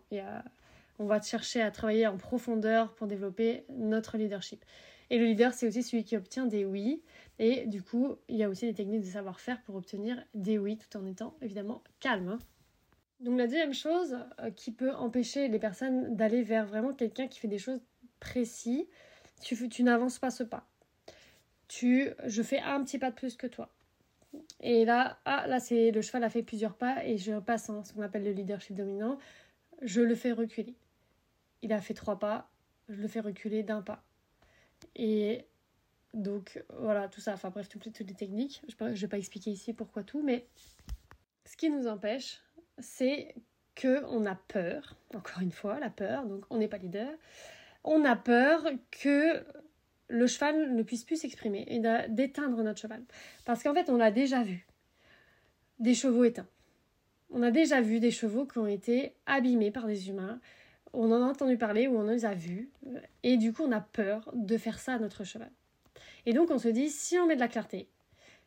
on 0.99 1.05
va 1.05 1.21
chercher 1.21 1.61
à 1.61 1.71
travailler 1.71 2.07
en 2.07 2.17
profondeur 2.17 2.93
pour 2.93 3.07
développer 3.07 3.65
notre 3.69 4.17
leadership. 4.17 4.63
Et 5.09 5.17
le 5.17 5.25
leader, 5.25 5.53
c'est 5.53 5.67
aussi 5.67 5.83
celui 5.83 6.03
qui 6.03 6.15
obtient 6.15 6.45
des 6.45 6.63
oui. 6.63 7.01
Et 7.37 7.65
du 7.65 7.81
coup, 7.81 8.15
il 8.29 8.37
y 8.37 8.43
a 8.43 8.49
aussi 8.49 8.65
des 8.65 8.73
techniques 8.73 9.01
de 9.01 9.07
savoir-faire 9.07 9.61
pour 9.63 9.75
obtenir 9.75 10.23
des 10.33 10.57
oui 10.57 10.77
tout 10.77 10.97
en 10.97 11.05
étant 11.05 11.35
évidemment 11.41 11.83
calme. 11.99 12.29
Hein. 12.29 12.39
Donc 13.19 13.37
la 13.37 13.45
deuxième 13.45 13.73
chose 13.73 14.17
euh, 14.39 14.51
qui 14.51 14.71
peut 14.71 14.91
empêcher 14.91 15.47
les 15.47 15.59
personnes 15.59 16.15
d'aller 16.15 16.43
vers 16.43 16.65
vraiment 16.65 16.93
quelqu'un 16.93 17.27
qui 17.27 17.39
fait 17.39 17.47
des 17.47 17.59
choses 17.59 17.81
précises, 18.19 18.85
tu 19.41 19.83
n'avances 19.83 20.19
pas 20.19 20.31
ce 20.31 20.43
pas 20.43 20.70
tu, 21.71 22.09
je 22.25 22.43
fais 22.43 22.59
un 22.59 22.83
petit 22.83 22.99
pas 22.99 23.11
de 23.11 23.15
plus 23.15 23.37
que 23.37 23.47
toi. 23.47 23.69
Et 24.59 24.83
là, 24.83 25.19
ah, 25.23 25.47
là 25.47 25.61
c'est 25.61 25.91
le 25.91 26.01
cheval 26.01 26.25
a 26.25 26.29
fait 26.29 26.43
plusieurs 26.43 26.75
pas 26.75 27.05
et 27.05 27.17
je 27.17 27.39
passe 27.39 27.69
en 27.69 27.85
ce 27.85 27.93
qu'on 27.93 28.01
appelle 28.01 28.25
le 28.25 28.33
leadership 28.33 28.75
dominant. 28.75 29.17
Je 29.81 30.01
le 30.01 30.13
fais 30.15 30.33
reculer. 30.33 30.75
Il 31.61 31.71
a 31.71 31.79
fait 31.79 31.93
trois 31.93 32.19
pas, 32.19 32.49
je 32.89 33.01
le 33.01 33.07
fais 33.07 33.21
reculer 33.21 33.63
d'un 33.63 33.81
pas. 33.81 34.03
Et 34.97 35.45
donc 36.13 36.61
voilà, 36.77 37.07
tout 37.07 37.21
ça, 37.21 37.33
enfin 37.33 37.51
bref, 37.51 37.69
toutes, 37.69 37.93
toutes 37.93 38.07
les 38.07 38.15
techniques. 38.15 38.61
Je 38.67 38.83
ne 38.83 38.93
vais 38.93 39.07
pas 39.07 39.17
expliquer 39.17 39.51
ici 39.51 39.71
pourquoi 39.71 40.03
tout, 40.03 40.21
mais 40.21 40.45
ce 41.45 41.55
qui 41.55 41.69
nous 41.69 41.87
empêche, 41.87 42.41
c'est 42.79 43.33
que 43.75 44.03
on 44.07 44.25
a 44.25 44.35
peur, 44.35 44.97
encore 45.15 45.41
une 45.41 45.53
fois, 45.53 45.79
la 45.79 45.89
peur, 45.89 46.25
donc 46.25 46.43
on 46.49 46.57
n'est 46.57 46.67
pas 46.67 46.79
leader. 46.79 47.13
On 47.85 48.03
a 48.03 48.17
peur 48.17 48.65
que 48.91 49.45
le 50.11 50.27
cheval 50.27 50.75
ne 50.75 50.83
puisse 50.83 51.03
plus 51.03 51.15
s'exprimer 51.15 51.65
et 51.67 51.79
d'éteindre 52.09 52.61
notre 52.63 52.79
cheval. 52.79 53.01
Parce 53.45 53.63
qu'en 53.63 53.73
fait, 53.73 53.89
on 53.89 53.97
l'a 53.97 54.11
déjà 54.11 54.43
vu. 54.43 54.67
Des 55.79 55.95
chevaux 55.95 56.25
éteints. 56.25 56.47
On 57.29 57.41
a 57.41 57.49
déjà 57.49 57.81
vu 57.81 57.99
des 57.99 58.11
chevaux 58.11 58.45
qui 58.45 58.57
ont 58.57 58.67
été 58.67 59.15
abîmés 59.25 59.71
par 59.71 59.87
des 59.87 60.09
humains. 60.09 60.39
On 60.93 61.11
en 61.11 61.23
a 61.23 61.25
entendu 61.25 61.57
parler 61.57 61.87
ou 61.87 61.97
on 61.97 62.03
les 62.03 62.25
a 62.25 62.33
vus. 62.33 62.69
Et 63.23 63.37
du 63.37 63.53
coup, 63.53 63.63
on 63.63 63.71
a 63.71 63.79
peur 63.79 64.29
de 64.33 64.57
faire 64.57 64.79
ça 64.79 64.93
à 64.93 64.99
notre 64.99 65.23
cheval. 65.23 65.51
Et 66.25 66.33
donc, 66.33 66.51
on 66.51 66.59
se 66.59 66.67
dit, 66.67 66.89
si 66.89 67.17
on 67.17 67.25
met 67.25 67.35
de 67.35 67.39
la 67.39 67.47
clarté, 67.47 67.89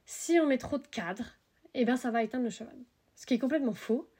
si 0.05 0.39
on 0.39 0.47
met 0.47 0.59
trop 0.59 0.77
de 0.79 0.87
cadre, 0.87 1.39
eh 1.73 1.87
bien, 1.87 1.97
ça 1.97 2.11
va 2.11 2.23
éteindre 2.23 2.45
le 2.45 2.51
cheval. 2.51 2.77
Ce 3.17 3.25
qui 3.25 3.35
est 3.35 3.39
complètement 3.39 3.73
faux. 3.73 4.11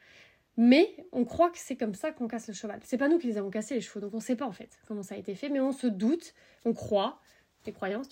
Mais 0.57 0.97
on 1.13 1.25
croit 1.25 1.51
que 1.51 1.59
c'est 1.59 1.77
comme 1.77 1.95
ça 1.95 2.13
qu'on 2.13 2.29
casse 2.29 2.49
le 2.49 2.55
cheval. 2.55 2.81
C'est 2.85 2.97
pas 2.97 3.09
nous 3.09 3.19
qui 3.19 3.27
les 3.27 3.39
avons 3.39 3.51
cassés 3.51 3.75
les 3.75 3.81
chevaux, 3.81 4.01
donc 4.01 4.15
on 4.15 4.21
sait 4.21 4.37
pas 4.37 4.47
en 4.47 4.53
fait 4.53 4.79
comment 4.87 5.03
ça 5.03 5.17
a 5.17 5.19
été 5.19 5.35
fait, 5.35 5.49
mais 5.49 5.59
on 5.59 5.73
se 5.73 5.89
doute, 5.89 6.33
on 6.65 6.73
croit 6.73 7.21
les 7.67 7.73
croyances, 7.73 8.09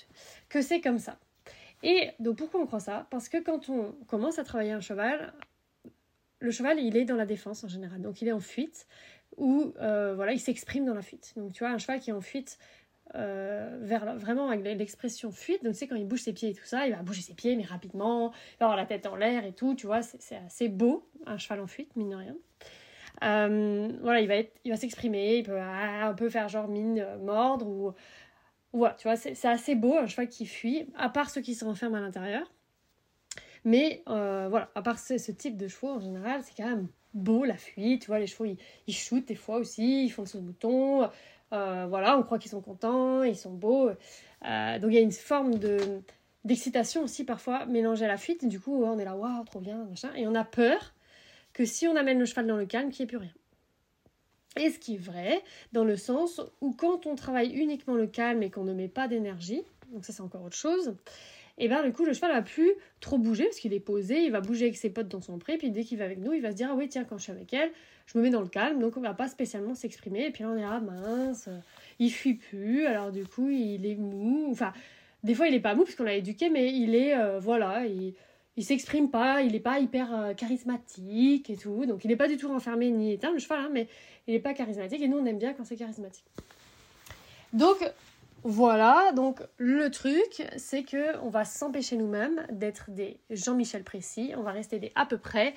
que 0.48 0.62
c'est 0.62 0.80
comme 0.80 0.98
ça. 0.98 1.18
Et 1.82 2.10
donc 2.20 2.36
pourquoi 2.36 2.60
on 2.60 2.66
croit 2.66 2.80
ça? 2.80 3.06
Parce 3.10 3.28
que 3.28 3.38
quand 3.38 3.68
on 3.68 3.92
commence 4.06 4.38
à 4.38 4.44
travailler 4.44 4.72
un 4.72 4.80
cheval, 4.80 5.32
le 6.38 6.50
cheval 6.50 6.78
il 6.78 6.96
est 6.96 7.04
dans 7.04 7.16
la 7.16 7.26
défense 7.26 7.64
en 7.64 7.68
général, 7.68 8.00
donc 8.00 8.22
il 8.22 8.28
est 8.28 8.32
en 8.32 8.40
fuite 8.40 8.86
ou 9.36 9.72
euh, 9.80 10.14
voilà 10.14 10.32
il 10.32 10.40
s'exprime 10.40 10.84
dans 10.84 10.94
la 10.94 11.02
fuite. 11.02 11.32
Donc 11.36 11.52
tu 11.52 11.64
vois 11.64 11.72
un 11.72 11.78
cheval 11.78 12.00
qui 12.00 12.10
est 12.10 12.12
en 12.12 12.20
fuite 12.20 12.58
euh, 13.14 13.78
vers 13.82 14.16
vraiment 14.16 14.48
avec 14.48 14.64
l'expression 14.64 15.32
fuite, 15.32 15.64
donc 15.64 15.72
tu 15.72 15.80
sais 15.80 15.88
quand 15.88 15.96
il 15.96 16.06
bouge 16.06 16.22
ses 16.22 16.32
pieds 16.32 16.50
et 16.50 16.54
tout 16.54 16.64
ça, 16.64 16.86
il 16.86 16.94
va 16.94 17.02
bouger 17.02 17.20
ses 17.20 17.34
pieds 17.34 17.56
mais 17.56 17.64
rapidement, 17.64 18.32
il 18.60 18.62
avoir 18.62 18.76
la 18.76 18.86
tête 18.86 19.06
en 19.06 19.16
l'air 19.16 19.44
et 19.44 19.52
tout, 19.52 19.74
tu 19.74 19.86
vois 19.86 20.02
c'est 20.02 20.36
assez 20.36 20.68
beau 20.68 21.08
un 21.26 21.36
cheval 21.36 21.60
en 21.60 21.66
fuite 21.66 21.94
mine 21.96 22.10
de 22.10 22.16
rien. 22.16 22.36
Euh, 23.22 23.92
voilà, 24.00 24.20
il 24.20 24.26
va, 24.26 24.36
être, 24.36 24.52
il 24.64 24.70
va 24.72 24.76
s'exprimer, 24.76 25.36
il 25.36 25.44
peut 25.44 25.60
un 25.60 26.14
peu 26.14 26.28
faire 26.28 26.48
genre 26.48 26.66
mine 26.66 27.06
mordre 27.22 27.68
ou 27.68 27.92
tu 28.72 29.08
vois, 29.08 29.16
c'est 29.16 29.44
assez 29.44 29.74
beau 29.74 29.96
un 29.98 30.06
cheval 30.06 30.28
qui 30.28 30.46
fuit, 30.46 30.86
à 30.96 31.08
part 31.08 31.30
ceux 31.30 31.40
qui 31.40 31.54
se 31.54 31.64
renferment 31.64 31.96
à 31.96 32.00
l'intérieur. 32.00 32.50
Mais 33.64 34.02
euh, 34.08 34.48
voilà, 34.50 34.70
à 34.74 34.82
part 34.82 34.98
ce, 34.98 35.30
type 35.30 35.56
de 35.56 35.68
chevaux 35.68 35.90
en 35.90 36.00
général, 36.00 36.42
c'est 36.42 36.54
quand 36.56 36.68
même 36.68 36.88
beau 37.14 37.44
la 37.44 37.56
fuite. 37.56 38.02
Tu 38.02 38.06
vois, 38.08 38.18
les 38.18 38.26
chevaux 38.26 38.44
ils, 38.44 38.58
ils 38.86 38.94
shootent 38.94 39.28
des 39.28 39.34
fois 39.34 39.58
aussi, 39.58 40.04
ils 40.04 40.10
font 40.10 40.24
le 40.34 40.40
bouton. 40.40 41.08
Euh, 41.52 41.86
voilà, 41.88 42.18
on 42.18 42.22
croit 42.22 42.38
qu'ils 42.38 42.50
sont 42.50 42.62
contents, 42.62 43.22
ils 43.22 43.36
sont 43.36 43.52
beaux. 43.52 43.90
Euh, 43.90 44.78
donc 44.78 44.90
il 44.90 44.94
y 44.94 44.98
a 44.98 45.02
une 45.02 45.12
forme 45.12 45.58
de 45.58 45.78
d'excitation 46.44 47.04
aussi 47.04 47.24
parfois 47.24 47.66
mélangée 47.66 48.04
à 48.04 48.08
la 48.08 48.16
fuite. 48.16 48.44
du 48.48 48.58
coup, 48.58 48.82
on 48.82 48.98
est 48.98 49.04
là, 49.04 49.14
waouh, 49.16 49.44
trop 49.44 49.60
bien, 49.60 49.84
machin. 49.84 50.10
Et 50.16 50.26
on 50.26 50.34
a 50.34 50.44
peur 50.44 50.92
que 51.52 51.64
si 51.64 51.86
on 51.86 51.94
amène 51.94 52.18
le 52.18 52.24
cheval 52.24 52.48
dans 52.48 52.56
le 52.56 52.66
calme, 52.66 52.90
qu'il 52.90 53.04
n'y 53.04 53.04
ait 53.04 53.16
plus 53.16 53.18
rien. 53.18 53.32
Et 54.60 54.70
ce 54.70 54.78
qui 54.78 54.94
est 54.94 54.98
vrai, 54.98 55.42
dans 55.72 55.84
le 55.84 55.96
sens 55.96 56.40
où 56.60 56.72
quand 56.72 57.06
on 57.06 57.14
travaille 57.14 57.52
uniquement 57.52 57.94
le 57.94 58.06
calme 58.06 58.42
et 58.42 58.50
qu'on 58.50 58.64
ne 58.64 58.74
met 58.74 58.88
pas 58.88 59.08
d'énergie, 59.08 59.62
donc 59.92 60.04
ça 60.04 60.12
c'est 60.12 60.22
encore 60.22 60.42
autre 60.42 60.56
chose, 60.56 60.94
et 61.58 61.68
bien 61.68 61.82
du 61.82 61.92
coup 61.92 62.04
le 62.04 62.12
cheval 62.12 62.32
va 62.32 62.42
plus 62.42 62.72
trop 63.00 63.18
bouger 63.18 63.44
parce 63.44 63.58
qu'il 63.58 63.72
est 63.72 63.80
posé, 63.80 64.24
il 64.24 64.30
va 64.30 64.40
bouger 64.40 64.66
avec 64.66 64.76
ses 64.76 64.90
potes 64.90 65.08
dans 65.08 65.22
son 65.22 65.38
pré, 65.38 65.56
puis 65.56 65.70
dès 65.70 65.84
qu'il 65.84 65.98
va 65.98 66.04
avec 66.04 66.18
nous, 66.18 66.32
il 66.34 66.42
va 66.42 66.50
se 66.50 66.56
dire 66.56 66.68
ah 66.70 66.74
oui 66.74 66.88
tiens 66.88 67.04
quand 67.04 67.16
je 67.16 67.24
suis 67.24 67.32
avec 67.32 67.52
elle, 67.54 67.70
je 68.06 68.18
me 68.18 68.22
mets 68.22 68.30
dans 68.30 68.42
le 68.42 68.48
calme, 68.48 68.78
donc 68.78 68.96
on 68.96 69.00
va 69.00 69.14
pas 69.14 69.28
spécialement 69.28 69.74
s'exprimer, 69.74 70.26
et 70.26 70.30
puis 70.30 70.44
là 70.44 70.50
on 70.50 70.58
est 70.58 70.64
ah 70.64 70.80
mince, 70.80 71.48
il 71.98 72.10
fuit 72.10 72.34
plus, 72.34 72.84
alors 72.86 73.10
du 73.10 73.24
coup 73.24 73.48
il 73.48 73.86
est 73.86 73.96
mou, 73.96 74.48
enfin 74.50 74.74
des 75.24 75.34
fois 75.34 75.48
il 75.48 75.54
est 75.54 75.60
pas 75.60 75.74
mou 75.74 75.84
parce 75.84 75.98
l'a 75.98 76.14
éduqué, 76.14 76.50
mais 76.50 76.72
il 76.72 76.94
est 76.94 77.16
euh, 77.16 77.38
voilà, 77.38 77.86
il 77.86 78.14
il 78.56 78.64
s'exprime 78.64 79.10
pas, 79.10 79.42
il 79.42 79.52
n'est 79.52 79.60
pas 79.60 79.78
hyper 79.78 80.14
euh, 80.14 80.34
charismatique 80.34 81.48
et 81.48 81.56
tout, 81.56 81.86
donc 81.86 82.04
il 82.04 82.08
n'est 82.08 82.16
pas 82.16 82.28
du 82.28 82.36
tout 82.36 82.48
renfermé 82.48 82.90
ni 82.90 83.12
éteint 83.12 83.32
le 83.32 83.38
cheval, 83.38 83.60
hein, 83.60 83.70
mais 83.72 83.88
il 84.26 84.34
n'est 84.34 84.40
pas 84.40 84.54
charismatique. 84.54 85.00
Et 85.00 85.08
nous 85.08 85.18
on 85.18 85.26
aime 85.26 85.38
bien 85.38 85.54
quand 85.54 85.64
c'est 85.64 85.76
charismatique. 85.76 86.26
Donc 87.52 87.78
voilà, 88.44 89.12
donc 89.12 89.40
le 89.56 89.90
truc 89.90 90.46
c'est 90.56 90.82
que 90.82 91.18
on 91.22 91.28
va 91.28 91.44
s'empêcher 91.44 91.96
nous-mêmes 91.96 92.46
d'être 92.50 92.90
des 92.90 93.18
Jean-Michel 93.30 93.84
précis, 93.84 94.32
on 94.36 94.42
va 94.42 94.52
rester 94.52 94.78
des 94.78 94.92
à 94.94 95.06
peu 95.06 95.18
près, 95.18 95.54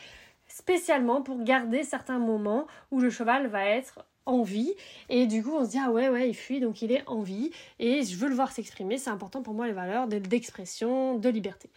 spécialement 0.47 1.21
pour 1.21 1.43
garder 1.43 1.83
certains 1.83 2.19
moments 2.19 2.67
où 2.91 2.99
le 3.01 3.09
cheval 3.09 3.47
va 3.47 3.65
être 3.65 4.05
en 4.25 4.41
vie. 4.41 4.73
Et 5.09 5.27
du 5.27 5.43
coup 5.43 5.51
on 5.53 5.65
se 5.65 5.71
dit 5.71 5.79
ah 5.83 5.91
ouais 5.91 6.09
ouais 6.09 6.29
il 6.29 6.33
fuit 6.33 6.59
donc 6.59 6.81
il 6.81 6.91
est 6.91 7.03
en 7.07 7.21
vie. 7.21 7.51
Et 7.79 8.03
je 8.03 8.15
veux 8.15 8.29
le 8.29 8.35
voir 8.35 8.51
s'exprimer. 8.51 8.97
C'est 8.97 9.09
important 9.09 9.41
pour 9.41 9.53
moi 9.53 9.67
les 9.67 9.73
valeurs 9.73 10.07
d'expression 10.07 11.17
de 11.17 11.29
liberté 11.29 11.69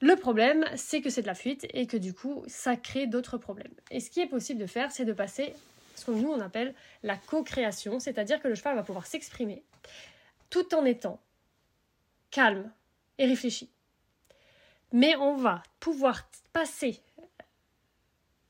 le 0.00 0.16
problème, 0.16 0.64
c'est 0.76 1.02
que 1.02 1.10
c'est 1.10 1.22
de 1.22 1.26
la 1.26 1.34
fuite 1.34 1.66
et 1.74 1.86
que 1.86 1.96
du 1.96 2.14
coup, 2.14 2.42
ça 2.46 2.76
crée 2.76 3.06
d'autres 3.06 3.36
problèmes. 3.36 3.74
Et 3.90 4.00
ce 4.00 4.10
qui 4.10 4.20
est 4.20 4.26
possible 4.26 4.58
de 4.58 4.66
faire, 4.66 4.90
c'est 4.92 5.04
de 5.04 5.12
passer 5.12 5.54
ce 5.94 6.06
que 6.06 6.10
nous 6.12 6.30
on 6.30 6.40
appelle 6.40 6.74
la 7.02 7.16
co-création, 7.16 8.00
c'est-à-dire 8.00 8.40
que 8.40 8.48
le 8.48 8.54
cheval 8.54 8.76
va 8.76 8.82
pouvoir 8.82 9.06
s'exprimer 9.06 9.62
tout 10.48 10.74
en 10.74 10.84
étant 10.84 11.20
calme 12.30 12.72
et 13.18 13.26
réfléchi. 13.26 13.70
Mais 14.92 15.14
on 15.16 15.36
va 15.36 15.62
pouvoir 15.78 16.28
passer 16.52 17.00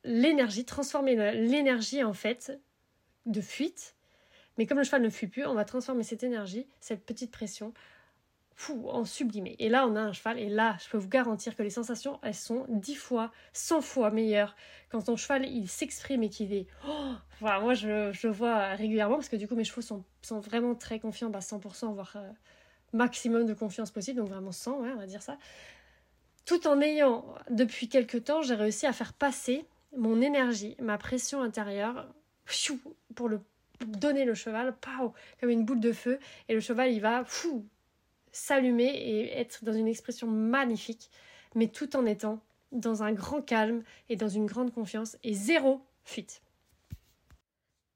l'énergie, 0.04 0.64
transformer 0.64 1.33
l'énergie 1.33 2.02
en 2.04 2.14
fait 2.14 2.59
de 3.26 3.40
fuite. 3.40 3.95
Mais 4.57 4.66
comme 4.66 4.78
le 4.78 4.85
cheval 4.85 5.02
ne 5.02 5.11
fuit 5.11 5.26
plus, 5.26 5.45
on 5.47 5.54
va 5.54 5.64
transformer 5.64 6.04
cette 6.04 6.23
énergie, 6.23 6.66
cette 6.80 7.04
petite 7.04 7.30
pression, 7.30 7.75
en 8.69 9.05
sublimé. 9.05 9.57
Et 9.59 9.69
là, 9.69 9.87
on 9.87 9.97
a 9.97 10.00
un 10.00 10.12
cheval, 10.12 10.38
et 10.38 10.49
là, 10.49 10.76
je 10.83 10.88
peux 10.88 10.99
vous 10.99 11.09
garantir 11.09 11.57
que 11.57 11.62
les 11.62 11.71
sensations, 11.71 12.19
elles 12.23 12.35
sont 12.35 12.67
dix 12.69 12.95
fois, 12.95 13.33
cent 13.52 13.81
fois 13.81 14.11
meilleures 14.11 14.55
quand 14.90 15.02
ton 15.02 15.17
cheval, 15.17 15.47
il 15.47 15.69
s'exprime 15.69 16.23
et 16.25 16.29
qu'il 16.29 16.52
est... 16.52 16.67
Oh, 16.87 17.12
moi, 17.40 17.75
je, 17.75 18.12
je, 18.12 18.29
vois 18.29 18.75
régulièrement, 18.75 19.17
parce 19.17 19.29
que 19.29 19.37
du 19.37 19.47
coup, 19.47 19.55
mes 19.55 19.64
chevaux 19.64 19.83
sont, 19.83 20.05
sont 20.23 20.40
vraiment 20.40 20.75
très 20.75 20.99
confiants, 20.99 21.31
bah 21.31 21.38
100%, 21.38 21.95
voire 21.95 22.12
euh, 22.17 22.31
maximum 22.93 23.47
de 23.47 23.55
confiance 23.55 23.90
possible, 23.90 24.19
donc 24.19 24.29
vraiment 24.29 24.52
100, 24.52 24.73
on 24.73 24.97
va 24.97 25.07
dire 25.07 25.23
ça. 25.23 25.38
Tout 26.45 26.67
en 26.67 26.81
ayant, 26.81 27.25
depuis 27.50 27.88
quelques 27.88 28.25
temps, 28.25 28.43
j'ai 28.43 28.55
réussi 28.55 28.87
à 28.87 28.93
faire 28.93 29.12
passer 29.12 29.64
mon 29.97 30.21
énergie, 30.21 30.76
ma 30.81 30.99
pression 30.99 31.43
intérieure, 31.43 32.07
pour 33.14 33.29
le 33.29 33.40
donner 33.87 34.25
le 34.25 34.35
cheval, 34.35 34.75
comme 35.40 35.50
une 35.50 35.64
boule 35.64 35.81
de 35.81 35.93
feu, 35.93 36.19
et 36.49 36.55
le 36.55 36.61
cheval, 36.61 36.93
il 36.93 37.00
va 37.00 37.25
fou, 37.25 37.64
s'allumer 38.32 38.87
et 38.87 39.38
être 39.38 39.64
dans 39.64 39.72
une 39.72 39.88
expression 39.88 40.26
magnifique, 40.26 41.10
mais 41.54 41.68
tout 41.68 41.96
en 41.96 42.06
étant 42.06 42.40
dans 42.72 43.02
un 43.02 43.12
grand 43.12 43.42
calme 43.42 43.82
et 44.08 44.16
dans 44.16 44.28
une 44.28 44.46
grande 44.46 44.72
confiance 44.72 45.16
et 45.25 45.34
zéro 45.34 45.80
fuite. 46.04 46.42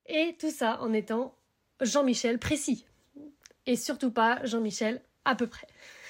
Et 0.07 0.37
tout 0.39 0.51
ça 0.51 0.81
en 0.81 0.93
étant 0.93 1.35
Jean-Michel 1.81 2.39
précis. 2.39 2.87
Et 3.67 3.77
surtout 3.77 4.11
pas 4.11 4.45
Jean-Michel 4.45 5.01
à 5.25 5.35
peu 5.35 5.47
près. 5.47 5.67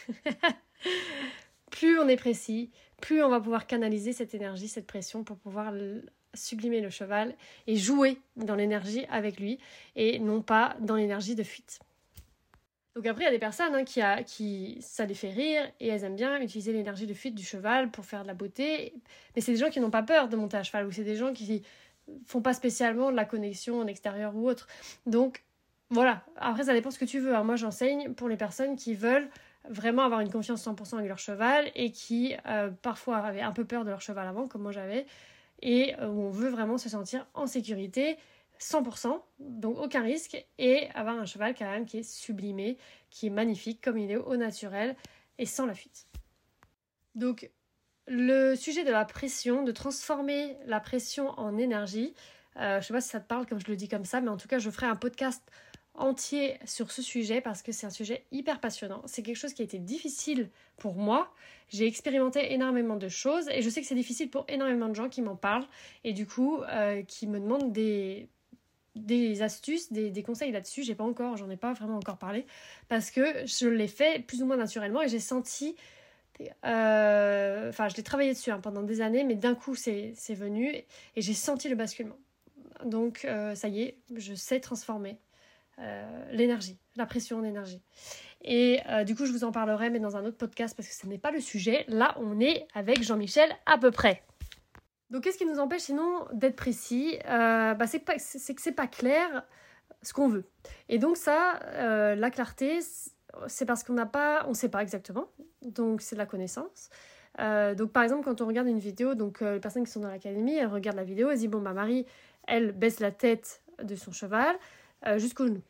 plus 1.70 1.98
on 1.98 2.08
est 2.08 2.16
précis, 2.16 2.70
plus 3.00 3.22
on 3.22 3.28
va 3.28 3.40
pouvoir 3.40 3.66
canaliser 3.66 4.12
cette 4.12 4.34
énergie, 4.34 4.68
cette 4.68 4.86
pression 4.86 5.24
pour 5.24 5.36
pouvoir 5.36 5.72
sublimer 6.34 6.80
le 6.80 6.90
cheval 6.90 7.34
et 7.66 7.76
jouer 7.76 8.18
dans 8.36 8.56
l'énergie 8.56 9.06
avec 9.08 9.38
lui 9.38 9.58
et 9.94 10.18
non 10.18 10.42
pas 10.42 10.76
dans 10.80 10.96
l'énergie 10.96 11.34
de 11.34 11.42
fuite. 11.42 11.80
Donc 12.94 13.06
après, 13.06 13.22
il 13.22 13.26
y 13.26 13.28
a 13.28 13.32
des 13.32 13.40
personnes 13.40 13.74
hein, 13.74 13.84
qui, 14.22 14.78
ça 14.80 15.04
les 15.04 15.14
fait 15.14 15.30
rire 15.30 15.68
et 15.80 15.88
elles 15.88 16.04
aiment 16.04 16.14
bien 16.14 16.40
utiliser 16.40 16.72
l'énergie 16.72 17.06
de 17.06 17.14
fuite 17.14 17.34
du 17.34 17.44
cheval 17.44 17.90
pour 17.90 18.04
faire 18.04 18.22
de 18.22 18.28
la 18.28 18.34
beauté. 18.34 18.94
Mais 19.34 19.42
c'est 19.42 19.52
des 19.52 19.58
gens 19.58 19.70
qui 19.70 19.80
n'ont 19.80 19.90
pas 19.90 20.02
peur 20.02 20.28
de 20.28 20.36
monter 20.36 20.56
à 20.56 20.62
cheval 20.62 20.86
ou 20.86 20.92
c'est 20.92 21.02
des 21.02 21.16
gens 21.16 21.32
qui 21.32 21.62
font 22.26 22.40
pas 22.40 22.54
spécialement 22.54 23.10
de 23.10 23.16
la 23.16 23.24
connexion 23.24 23.80
en 23.80 23.86
extérieur 23.86 24.36
ou 24.36 24.48
autre. 24.48 24.68
Donc 25.06 25.42
voilà, 25.90 26.24
après 26.36 26.64
ça 26.64 26.72
dépend 26.72 26.90
ce 26.90 26.98
que 26.98 27.04
tu 27.04 27.18
veux. 27.18 27.34
Hein. 27.34 27.42
Moi 27.42 27.56
j'enseigne 27.56 28.14
pour 28.14 28.28
les 28.28 28.36
personnes 28.36 28.76
qui 28.76 28.94
veulent 28.94 29.28
vraiment 29.68 30.02
avoir 30.02 30.20
une 30.20 30.30
confiance 30.30 30.64
100% 30.66 30.96
avec 30.96 31.08
leur 31.08 31.18
cheval 31.18 31.70
et 31.74 31.90
qui 31.90 32.34
euh, 32.46 32.70
parfois 32.82 33.18
avaient 33.18 33.40
un 33.40 33.52
peu 33.52 33.64
peur 33.64 33.84
de 33.84 33.90
leur 33.90 34.02
cheval 34.02 34.28
avant, 34.28 34.46
comme 34.46 34.62
moi 34.62 34.72
j'avais, 34.72 35.06
et 35.62 35.94
euh, 36.00 36.08
où 36.08 36.22
on 36.22 36.30
veut 36.30 36.48
vraiment 36.48 36.78
se 36.78 36.88
sentir 36.88 37.26
en 37.34 37.46
sécurité 37.46 38.18
100%, 38.60 39.20
donc 39.38 39.78
aucun 39.78 40.02
risque, 40.02 40.44
et 40.58 40.88
avoir 40.94 41.18
un 41.18 41.26
cheval 41.26 41.54
quand 41.54 41.70
même 41.70 41.86
qui 41.86 41.98
est 41.98 42.02
sublimé, 42.02 42.78
qui 43.10 43.26
est 43.26 43.30
magnifique 43.30 43.80
comme 43.82 43.98
il 43.98 44.10
est 44.10 44.16
au 44.16 44.36
naturel 44.36 44.96
et 45.38 45.46
sans 45.46 45.66
la 45.66 45.74
fuite. 45.74 46.06
Donc 47.14 47.50
le 48.06 48.54
sujet 48.54 48.84
de 48.84 48.90
la 48.90 49.04
pression, 49.04 49.62
de 49.62 49.72
transformer 49.72 50.56
la 50.66 50.80
pression 50.80 51.30
en 51.38 51.56
énergie, 51.56 52.14
euh, 52.56 52.80
je 52.80 52.86
sais 52.86 52.94
pas 52.94 53.00
si 53.00 53.08
ça 53.08 53.20
te 53.20 53.26
parle 53.26 53.46
comme 53.46 53.60
je 53.60 53.66
le 53.66 53.76
dis 53.76 53.88
comme 53.88 54.04
ça, 54.04 54.20
mais 54.20 54.28
en 54.28 54.36
tout 54.36 54.48
cas 54.48 54.58
je 54.58 54.70
ferai 54.70 54.86
un 54.86 54.96
podcast 54.96 55.42
entier 55.94 56.58
sur 56.64 56.90
ce 56.90 57.02
sujet 57.02 57.40
parce 57.40 57.62
que 57.62 57.72
c'est 57.72 57.86
un 57.86 57.90
sujet 57.90 58.24
hyper 58.32 58.60
passionnant. 58.60 59.02
C'est 59.06 59.22
quelque 59.22 59.36
chose 59.36 59.54
qui 59.54 59.62
a 59.62 59.64
été 59.64 59.78
difficile 59.78 60.50
pour 60.76 60.96
moi. 60.96 61.32
J'ai 61.68 61.86
expérimenté 61.86 62.52
énormément 62.52 62.96
de 62.96 63.08
choses 63.08 63.48
et 63.48 63.62
je 63.62 63.70
sais 63.70 63.80
que 63.80 63.86
c'est 63.86 63.94
difficile 63.94 64.28
pour 64.28 64.44
énormément 64.48 64.88
de 64.88 64.94
gens 64.94 65.08
qui 65.08 65.22
m'en 65.22 65.36
parlent 65.36 65.66
et 66.02 66.12
du 66.12 66.26
coup 66.26 66.60
euh, 66.62 67.02
qui 67.02 67.26
me 67.26 67.38
demandent 67.38 67.72
des, 67.72 68.28
des 68.94 69.42
astuces, 69.42 69.92
des, 69.92 70.22
conseils 70.22 70.52
là-dessus. 70.52 70.82
J'ai 70.82 70.94
pas 70.94 71.04
encore, 71.04 71.36
j'en 71.36 71.50
ai 71.50 71.56
pas 71.56 71.72
vraiment 71.72 71.96
encore 71.96 72.16
parlé 72.16 72.46
parce 72.88 73.10
que 73.10 73.46
je 73.46 73.68
l'ai 73.68 73.88
fait 73.88 74.24
plus 74.24 74.42
ou 74.42 74.46
moins 74.46 74.56
naturellement 74.56 75.02
et 75.02 75.08
j'ai 75.08 75.20
senti. 75.20 75.76
Euh, 76.64 77.68
enfin, 77.68 77.88
je 77.88 77.96
l'ai 77.96 78.02
travaillé 78.02 78.32
dessus 78.32 78.50
hein, 78.50 78.60
pendant 78.60 78.82
des 78.82 79.00
années, 79.00 79.24
mais 79.24 79.34
d'un 79.34 79.54
coup 79.54 79.74
c'est 79.74 80.14
venu 80.30 80.68
et 80.68 80.86
j'ai 81.16 81.34
senti 81.34 81.68
le 81.68 81.76
basculement. 81.76 82.18
Donc 82.84 83.24
euh, 83.24 83.54
ça 83.54 83.68
y 83.68 83.82
est, 83.82 83.96
je 84.14 84.34
sais 84.34 84.60
transformer 84.60 85.18
euh, 85.78 86.24
l'énergie, 86.32 86.78
la 86.96 87.06
pression 87.06 87.38
en 87.38 87.44
énergie. 87.44 87.80
Et 88.46 88.80
du 89.06 89.16
coup, 89.16 89.24
je 89.24 89.32
vous 89.32 89.44
en 89.44 89.52
parlerai, 89.52 89.88
mais 89.88 90.00
dans 90.00 90.18
un 90.18 90.26
autre 90.26 90.36
podcast 90.36 90.76
parce 90.76 90.86
que 90.86 90.94
ce 90.94 91.06
n'est 91.06 91.16
pas 91.16 91.30
le 91.30 91.40
sujet. 91.40 91.86
Là, 91.88 92.14
on 92.20 92.40
est 92.40 92.66
avec 92.74 93.02
Jean-Michel 93.02 93.48
à 93.64 93.78
peu 93.78 93.90
près. 93.90 94.22
Donc 95.10 95.24
qu'est-ce 95.24 95.38
qui 95.38 95.46
nous 95.46 95.58
empêche 95.58 95.82
sinon 95.82 96.26
d'être 96.32 96.56
précis? 96.56 97.18
Euh, 97.28 97.74
bah, 97.74 97.86
C'est 97.86 98.00
que 98.54 98.62
c'est 98.62 98.72
pas 98.72 98.86
clair 98.86 99.44
ce 100.02 100.12
qu'on 100.12 100.28
veut. 100.28 100.44
Et 100.88 100.98
donc 100.98 101.16
ça, 101.16 101.60
euh, 101.62 102.14
la 102.14 102.30
clarté, 102.30 102.80
c'est 103.46 103.66
parce 103.66 103.84
qu'on 103.84 103.94
n'a 103.94 104.06
pas, 104.06 104.44
on 104.48 104.54
sait 104.54 104.68
pas 104.68 104.82
exactement. 104.82 105.28
Donc 105.62 106.02
c'est 106.02 106.16
de 106.16 106.20
la 106.20 106.26
connaissance. 106.26 106.90
Euh, 107.40 107.74
donc 107.74 107.92
par 107.92 108.02
exemple 108.02 108.24
quand 108.24 108.40
on 108.40 108.46
regarde 108.46 108.68
une 108.68 108.78
vidéo, 108.78 109.14
donc 109.14 109.40
les 109.40 109.60
personnes 109.60 109.84
qui 109.84 109.90
sont 109.90 110.00
dans 110.00 110.10
l'académie, 110.10 110.56
elles 110.56 110.68
regardent 110.68 110.98
la 110.98 111.04
vidéo, 111.04 111.30
elles 111.30 111.38
disent 111.38 111.48
bon 111.48 111.60
bah 111.60 111.72
Marie, 111.72 112.06
elle 112.46 112.72
baisse 112.72 113.00
la 113.00 113.10
tête 113.10 113.62
de 113.82 113.96
son 113.96 114.12
cheval 114.12 114.56
jusqu'au 115.16 115.46
genou. 115.46 115.62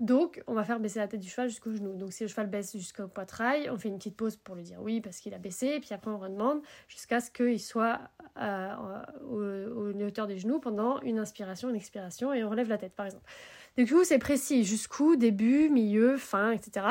Donc, 0.00 0.42
on 0.46 0.54
va 0.54 0.64
faire 0.64 0.80
baisser 0.80 0.98
la 0.98 1.06
tête 1.06 1.20
du 1.20 1.28
cheval 1.28 1.48
jusqu'au 1.48 1.72
genou. 1.72 1.94
Donc, 1.96 2.12
si 2.12 2.24
le 2.24 2.28
cheval 2.28 2.48
baisse 2.48 2.72
jusqu'au 2.72 3.06
poitrail, 3.06 3.70
on 3.70 3.78
fait 3.78 3.88
une 3.88 3.98
petite 3.98 4.16
pause 4.16 4.36
pour 4.36 4.56
lui 4.56 4.64
dire 4.64 4.78
oui 4.80 5.00
parce 5.00 5.18
qu'il 5.18 5.32
a 5.34 5.38
baissé, 5.38 5.68
et 5.68 5.80
puis 5.80 5.90
après 5.92 6.10
on 6.10 6.18
redemande 6.18 6.60
jusqu'à 6.88 7.20
ce 7.20 7.30
qu'il 7.30 7.60
soit 7.60 8.00
à, 8.34 9.06
au, 9.30 9.92
hauteur 10.02 10.26
des 10.26 10.38
genoux 10.38 10.58
pendant 10.58 11.00
une 11.02 11.18
inspiration, 11.18 11.68
une 11.68 11.76
expiration, 11.76 12.32
et 12.32 12.42
on 12.42 12.50
relève 12.50 12.68
la 12.68 12.78
tête 12.78 12.94
par 12.94 13.06
exemple. 13.06 13.24
Du 13.76 13.86
coup, 13.86 14.04
c'est 14.04 14.18
précis 14.18 14.64
jusqu'où, 14.64 15.16
début, 15.16 15.68
milieu, 15.68 16.16
fin, 16.16 16.52
etc. 16.52 16.86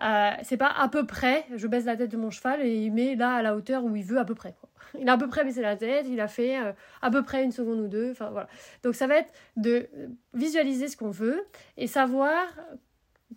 Euh, 0.00 0.30
c'est 0.42 0.56
pas 0.56 0.72
à 0.76 0.88
peu 0.88 1.06
près, 1.06 1.44
je 1.54 1.66
baisse 1.66 1.84
la 1.84 1.96
tête 1.96 2.10
de 2.10 2.16
mon 2.16 2.30
cheval 2.30 2.62
et 2.62 2.74
il 2.74 2.92
met 2.92 3.14
là 3.14 3.34
à 3.34 3.42
la 3.42 3.54
hauteur 3.54 3.84
où 3.84 3.94
il 3.94 4.04
veut 4.04 4.18
à 4.18 4.24
peu 4.24 4.34
près. 4.34 4.54
Il 4.98 5.08
a 5.08 5.12
à 5.12 5.18
peu 5.18 5.28
près 5.28 5.44
baissé 5.44 5.62
la 5.62 5.76
tête, 5.76 6.06
il 6.06 6.20
a 6.20 6.28
fait 6.28 6.58
euh, 6.58 6.72
à 7.00 7.10
peu 7.10 7.22
près 7.22 7.44
une 7.44 7.52
seconde 7.52 7.80
ou 7.80 7.88
deux, 7.88 8.12
voilà. 8.12 8.46
Donc 8.82 8.94
ça 8.94 9.06
va 9.06 9.16
être 9.16 9.32
de 9.56 9.88
visualiser 10.34 10.88
ce 10.88 10.98
qu'on 10.98 11.10
veut 11.10 11.46
et 11.78 11.86
savoir 11.86 12.44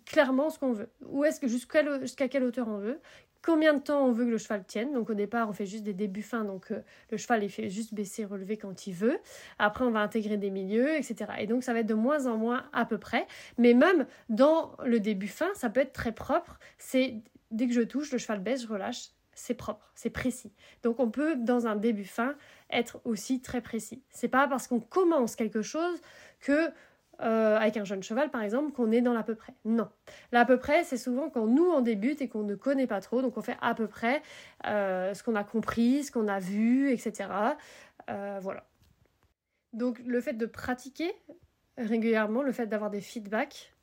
clairement 0.04 0.50
ce 0.50 0.58
qu'on 0.58 0.72
veut. 0.72 0.90
Où 1.06 1.24
est-ce 1.24 1.40
que 1.40 1.48
jusqu'à 1.48 2.28
quelle 2.28 2.42
hauteur 2.42 2.68
on 2.68 2.76
veut, 2.76 3.00
combien 3.46 3.74
de 3.74 3.78
temps 3.78 4.04
on 4.04 4.10
veut 4.10 4.24
que 4.24 4.30
le 4.30 4.38
cheval 4.38 4.64
tienne. 4.64 4.92
Donc 4.92 5.08
au 5.08 5.14
départ, 5.14 5.48
on 5.48 5.52
fait 5.52 5.66
juste 5.66 5.84
des 5.84 5.94
débuts 5.94 6.22
fins, 6.22 6.44
donc 6.44 6.72
euh, 6.72 6.82
le 7.10 7.16
cheval 7.16 7.44
il 7.44 7.48
fait 7.48 7.70
juste 7.70 7.94
baisser, 7.94 8.24
relever 8.24 8.56
quand 8.56 8.88
il 8.88 8.92
veut. 8.92 9.18
Après, 9.60 9.84
on 9.84 9.92
va 9.92 10.00
intégrer 10.00 10.36
des 10.36 10.50
milieux, 10.50 10.96
etc. 10.96 11.30
Et 11.38 11.46
donc 11.46 11.62
ça 11.62 11.72
va 11.72 11.80
être 11.80 11.86
de 11.86 11.94
moins 11.94 12.26
en 12.26 12.36
moins 12.36 12.68
à 12.72 12.84
peu 12.84 12.98
près. 12.98 13.26
Mais 13.56 13.72
même 13.72 14.06
dans 14.28 14.76
le 14.84 14.98
début 14.98 15.28
fin, 15.28 15.48
ça 15.54 15.70
peut 15.70 15.80
être 15.80 15.92
très 15.92 16.12
propre. 16.12 16.58
C'est 16.76 17.22
dès 17.52 17.68
que 17.68 17.72
je 17.72 17.82
touche, 17.82 18.10
le 18.10 18.18
cheval 18.18 18.40
baisse, 18.40 18.62
je 18.62 18.68
relâche. 18.68 19.10
c'est 19.32 19.54
propre, 19.54 19.92
c'est 19.94 20.10
précis. 20.10 20.52
Donc 20.82 20.98
on 20.98 21.08
peut, 21.08 21.36
dans 21.36 21.68
un 21.68 21.76
début 21.76 22.04
fin, 22.04 22.34
être 22.70 23.00
aussi 23.04 23.40
très 23.40 23.60
précis. 23.60 24.02
C'est 24.10 24.28
pas 24.28 24.48
parce 24.48 24.66
qu'on 24.66 24.80
commence 24.80 25.36
quelque 25.36 25.62
chose 25.62 26.00
que 26.40 26.70
euh, 27.22 27.56
avec 27.56 27.76
un 27.76 27.84
jeune 27.84 28.02
cheval 28.02 28.30
par 28.30 28.42
exemple, 28.42 28.72
qu'on 28.72 28.92
est 28.92 29.00
dans 29.00 29.12
l'à 29.12 29.22
peu 29.22 29.34
près. 29.34 29.54
Non. 29.64 29.88
L'à 30.32 30.44
peu 30.44 30.58
près, 30.58 30.84
c'est 30.84 30.96
souvent 30.96 31.30
quand 31.30 31.46
nous 31.46 31.64
on 31.64 31.80
débute 31.80 32.20
et 32.20 32.28
qu'on 32.28 32.42
ne 32.42 32.54
connaît 32.54 32.86
pas 32.86 33.00
trop, 33.00 33.22
donc 33.22 33.36
on 33.36 33.42
fait 33.42 33.56
à 33.60 33.74
peu 33.74 33.86
près 33.86 34.22
euh, 34.66 35.14
ce 35.14 35.22
qu'on 35.22 35.34
a 35.34 35.44
compris, 35.44 36.04
ce 36.04 36.12
qu'on 36.12 36.28
a 36.28 36.38
vu, 36.38 36.90
etc. 36.90 37.30
Euh, 38.10 38.38
voilà. 38.42 38.64
Donc 39.72 40.00
le 40.04 40.20
fait 40.20 40.34
de 40.34 40.46
pratiquer 40.46 41.12
régulièrement, 41.78 42.42
le 42.42 42.52
fait 42.52 42.66
d'avoir 42.66 42.90
des 42.90 43.00
feedbacks 43.00 43.74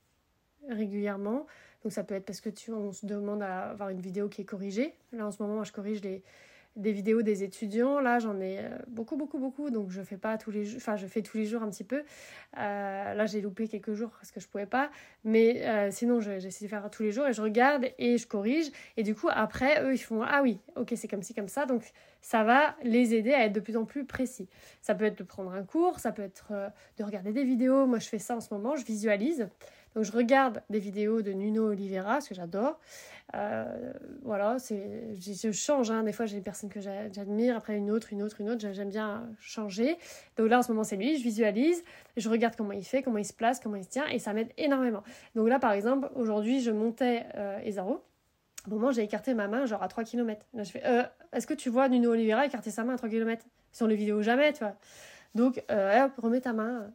régulièrement, 0.70 1.46
donc 1.84 1.92
ça 1.92 2.04
peut 2.04 2.16
être 2.16 2.26
parce 2.26 2.40
que 2.40 2.50
tu 2.50 2.72
on 2.72 2.92
se 2.92 3.06
demande 3.06 3.44
à 3.44 3.70
avoir 3.70 3.90
une 3.90 4.00
vidéo 4.00 4.30
qui 4.30 4.42
est 4.42 4.46
corrigée. 4.46 4.94
Là 5.12 5.26
en 5.28 5.32
ce 5.32 5.42
moment, 5.42 5.56
moi, 5.56 5.64
je 5.64 5.72
corrige 5.72 6.02
les 6.02 6.24
des 6.76 6.92
vidéos 6.92 7.22
des 7.22 7.44
étudiants. 7.44 8.00
Là, 8.00 8.20
j'en 8.20 8.40
ai 8.40 8.60
euh, 8.60 8.70
beaucoup, 8.88 9.16
beaucoup, 9.16 9.38
beaucoup. 9.38 9.70
Donc, 9.70 9.90
je 9.92 10.02
fais 10.02 10.18
pas 10.18 10.38
tous 10.38 10.52
les 10.52 10.66
jours. 10.66 10.78
Enfin, 10.78 10.96
je 10.96 11.06
fais 11.06 11.22
tous 11.22 11.38
les 11.38 11.46
jours 11.46 11.62
un 11.62 11.70
petit 11.70 11.84
peu. 11.84 12.04
Euh, 12.58 13.14
là, 13.14 13.26
j'ai 13.26 13.42
loupé 13.42 13.68
quelques 13.68 13.94
jours 13.94 14.10
parce 14.12 14.32
que 14.32 14.40
je 14.40 14.48
pouvais 14.48 14.66
pas. 14.66 14.90
Mais 15.24 15.66
euh, 15.66 15.90
sinon, 15.92 16.20
j'essaie 16.20 16.66
de 16.66 16.70
faire 16.70 16.90
tous 16.90 17.04
les 17.04 17.12
jours 17.12 17.28
et 17.28 17.34
je 17.34 17.42
regarde 17.42 17.86
et 17.98 18.18
je 18.18 18.28
corrige. 18.28 18.72
Et 18.98 19.04
du 19.04 19.16
coup, 19.16 19.28
après, 19.32 19.84
eux, 19.84 19.94
ils 19.94 20.00
font 20.00 20.22
Ah 20.24 20.42
oui, 20.42 20.60
ok, 20.76 20.94
c'est 20.96 21.08
comme 21.08 21.24
ci, 21.24 21.34
comme 21.34 21.48
ça. 21.48 21.66
Donc, 21.66 21.84
ça 22.22 22.44
va 22.44 22.76
les 22.84 23.14
aider 23.14 23.34
à 23.34 23.46
être 23.46 23.54
de 23.54 23.60
plus 23.60 23.78
en 23.78 23.86
plus 23.86 24.06
précis. 24.06 24.48
Ça 24.82 24.96
peut 24.96 25.06
être 25.06 25.18
de 25.18 25.24
prendre 25.24 25.52
un 25.52 25.64
cours, 25.64 26.00
ça 26.00 26.12
peut 26.12 26.24
être 26.24 26.54
de 26.98 27.04
regarder 27.04 27.34
des 27.34 27.44
vidéos. 27.44 27.86
Moi, 27.86 28.00
je 28.00 28.08
fais 28.08 28.20
ça 28.20 28.36
en 28.36 28.42
ce 28.42 28.54
moment. 28.54 28.76
Je 28.76 28.86
visualise. 28.86 29.50
Donc 29.96 30.04
je 30.04 30.12
regarde 30.12 30.62
des 30.70 30.80
vidéos 30.80 31.22
de 31.22 31.32
Nuno 31.32 31.70
Oliveira, 31.70 32.22
ce 32.22 32.30
que 32.30 32.36
j'adore. 32.36 32.80
Euh, 33.36 33.94
voilà, 34.22 34.58
je, 34.60 35.52
change. 35.52 35.92
Hein. 35.92 36.04
Des 36.04 36.12
fois, 36.12 36.26
j'ai 36.26 36.36
des 36.38 36.44
personnes 36.44 36.70
que 36.70 36.82
j'admire, 36.82 37.56
après 37.56 37.78
une 37.78 37.90
autre, 37.90 38.14
une 38.14 38.22
autre, 38.22 38.42
une 38.42 38.50
autre. 38.50 38.68
J'aime 38.72 38.90
bien 38.90 39.28
changer. 39.40 39.98
Donc 40.38 40.50
là, 40.50 40.60
en 40.60 40.62
ce 40.62 40.72
moment, 40.72 40.84
c'est 40.84 40.98
lui. 40.98 41.18
Je 41.18 41.24
visualise, 41.24 41.84
je 42.18 42.30
regarde 42.30 42.56
comment 42.56 42.74
il 42.74 42.84
fait, 42.84 43.02
comment 43.02 43.18
il 43.18 43.26
se 43.26 43.34
place, 43.34 43.60
comment 43.60 43.76
il 43.76 43.84
se 43.84 43.90
tient, 43.90 44.08
et 44.08 44.20
ça 44.20 44.34
m'aide 44.34 44.52
énormément. 44.58 45.04
Donc 45.36 45.50
là, 45.50 45.60
par 45.60 45.72
exemple, 45.72 46.10
aujourd'hui, 46.16 46.62
je 46.62 46.72
montais 46.72 47.26
euh, 47.36 47.60
Ezaro. 47.64 48.04
Au 48.68 48.70
moment, 48.70 48.92
j'ai 48.92 49.04
écarté 49.04 49.34
ma 49.34 49.48
main, 49.48 49.66
genre 49.66 49.84
à 49.84 49.88
3 49.88 50.04
km. 50.04 50.46
Là, 50.54 50.64
je 50.64 50.72
fais 50.72 50.84
euh, 50.86 51.04
Est-ce 51.34 51.48
que 51.48 51.54
tu 51.54 51.70
vois 51.70 51.90
Nuno 51.90 52.12
Oliveira 52.12 52.46
écarter 52.46 52.72
sa 52.72 52.84
main 52.84 52.94
à 52.94 52.98
3 52.98 53.10
km 53.10 53.44
Sur 53.72 53.88
les 53.88 53.96
vidéos, 53.96 54.22
jamais, 54.22 54.54
tu 54.54 54.60
vois. 54.60 54.76
Donc, 55.36 55.58
hop, 55.70 56.12
remets 56.18 56.42
ta 56.42 56.54
main. 56.54 56.92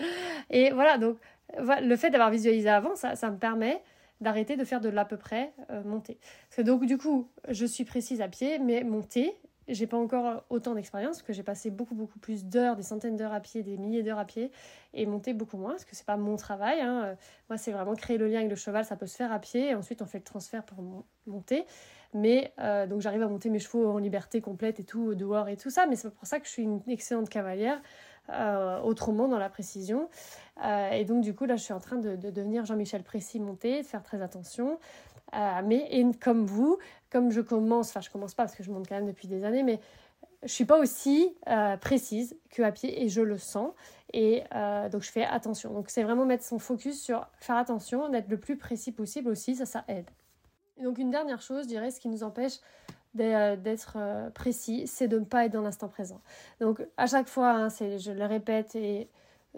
et 0.50 0.70
voilà, 0.70 0.96
donc 0.96 1.18
le 1.58 1.96
fait 1.96 2.10
d'avoir 2.10 2.30
visualisé 2.30 2.68
avant, 2.68 2.94
ça, 2.96 3.16
ça 3.16 3.30
me 3.30 3.38
permet 3.38 3.82
d'arrêter 4.20 4.56
de 4.56 4.64
faire 4.64 4.80
de 4.80 4.88
l'à 4.88 5.04
peu 5.04 5.16
près 5.16 5.52
euh, 5.70 5.82
monter. 5.84 6.18
Donc 6.58 6.86
du 6.86 6.98
coup, 6.98 7.30
je 7.48 7.66
suis 7.66 7.84
précise 7.84 8.20
à 8.20 8.28
pied, 8.28 8.58
mais 8.58 8.82
monter, 8.82 9.36
j'ai 9.68 9.86
pas 9.86 9.96
encore 9.96 10.44
autant 10.48 10.74
d'expérience, 10.74 11.16
parce 11.16 11.26
que 11.26 11.32
j'ai 11.32 11.42
passé 11.42 11.70
beaucoup 11.70 11.94
beaucoup 11.94 12.18
plus 12.18 12.44
d'heures, 12.44 12.76
des 12.76 12.82
centaines 12.82 13.16
d'heures 13.16 13.34
à 13.34 13.40
pied, 13.40 13.62
des 13.62 13.76
milliers 13.76 14.02
d'heures 14.02 14.18
à 14.18 14.24
pied, 14.24 14.50
et 14.94 15.04
monter 15.06 15.34
beaucoup 15.34 15.58
moins, 15.58 15.72
parce 15.72 15.84
que 15.84 15.94
c'est 15.94 16.06
pas 16.06 16.16
mon 16.16 16.36
travail. 16.36 16.80
Hein. 16.80 17.16
Moi, 17.50 17.58
c'est 17.58 17.72
vraiment 17.72 17.94
créer 17.94 18.16
le 18.16 18.26
lien 18.26 18.38
avec 18.38 18.50
le 18.50 18.56
cheval, 18.56 18.84
ça 18.84 18.96
peut 18.96 19.06
se 19.06 19.16
faire 19.16 19.32
à 19.32 19.38
pied, 19.38 19.70
et 19.70 19.74
ensuite 19.74 20.00
on 20.02 20.06
fait 20.06 20.18
le 20.18 20.24
transfert 20.24 20.64
pour 20.64 20.78
monter. 21.26 21.66
Mais 22.14 22.52
euh, 22.60 22.86
donc 22.86 23.00
j'arrive 23.02 23.22
à 23.22 23.28
monter 23.28 23.50
mes 23.50 23.58
chevaux 23.58 23.90
en 23.90 23.98
liberté 23.98 24.40
complète 24.40 24.80
et 24.80 24.84
tout, 24.84 25.14
dehors 25.14 25.48
et 25.48 25.56
tout 25.56 25.70
ça, 25.70 25.86
mais 25.86 25.96
c'est 25.96 26.10
pour 26.10 26.26
ça 26.26 26.40
que 26.40 26.46
je 26.46 26.52
suis 26.52 26.62
une 26.62 26.80
excellente 26.86 27.28
cavalière 27.28 27.82
euh, 28.30 28.80
autrement 28.80 29.28
dans 29.28 29.38
la 29.38 29.48
précision. 29.48 30.08
Euh, 30.64 30.90
et 30.90 31.04
donc, 31.04 31.22
du 31.22 31.34
coup, 31.34 31.44
là, 31.44 31.56
je 31.56 31.62
suis 31.62 31.72
en 31.72 31.80
train 31.80 31.96
de, 31.96 32.16
devenir 32.16 32.64
Jean-Michel 32.64 33.02
Précis 33.02 33.40
monté, 33.40 33.82
de 33.82 33.86
faire 33.86 34.02
très 34.02 34.22
attention. 34.22 34.78
Euh, 35.34 35.60
mais 35.64 35.86
et 35.90 36.04
comme 36.20 36.46
vous, 36.46 36.78
comme 37.10 37.30
je 37.30 37.40
commence, 37.40 37.90
enfin, 37.90 38.00
je 38.00 38.10
commence 38.10 38.34
pas 38.34 38.44
parce 38.44 38.56
que 38.56 38.62
je 38.62 38.70
monte 38.70 38.88
quand 38.88 38.94
même 38.94 39.06
depuis 39.06 39.28
des 39.28 39.44
années, 39.44 39.62
mais 39.62 39.80
je 40.42 40.52
suis 40.52 40.64
pas 40.64 40.78
aussi 40.78 41.34
précise 41.80 42.36
que 42.50 42.62
à 42.62 42.70
pied 42.70 43.02
et 43.02 43.08
je 43.08 43.22
le 43.22 43.38
sens. 43.38 43.72
Et 44.12 44.42
donc, 44.92 45.02
je 45.02 45.10
fais 45.10 45.24
attention. 45.24 45.72
Donc, 45.72 45.90
c'est 45.90 46.02
vraiment 46.02 46.24
mettre 46.24 46.44
son 46.44 46.58
focus 46.58 47.02
sur 47.02 47.26
faire 47.40 47.56
attention, 47.56 48.08
d'être 48.08 48.28
le 48.28 48.38
plus 48.38 48.56
précis 48.56 48.92
possible 48.92 49.30
aussi, 49.30 49.56
ça, 49.56 49.66
ça 49.66 49.84
aide. 49.88 50.08
donc, 50.80 50.98
une 50.98 51.10
dernière 51.10 51.40
chose, 51.40 51.64
je 51.64 51.68
dirais, 51.68 51.90
ce 51.90 52.00
qui 52.00 52.08
nous 52.08 52.22
empêche 52.22 52.60
d'être 53.16 53.94
euh, 53.96 54.30
précis, 54.30 54.86
c'est 54.86 55.08
de 55.08 55.18
ne 55.18 55.24
pas 55.24 55.46
être 55.46 55.52
dans 55.52 55.62
l'instant 55.62 55.88
présent. 55.88 56.20
Donc 56.60 56.86
à 56.96 57.06
chaque 57.06 57.28
fois, 57.28 57.50
hein, 57.50 57.68
je 57.68 58.12
le 58.12 58.24
répète 58.24 58.76
et 58.76 59.08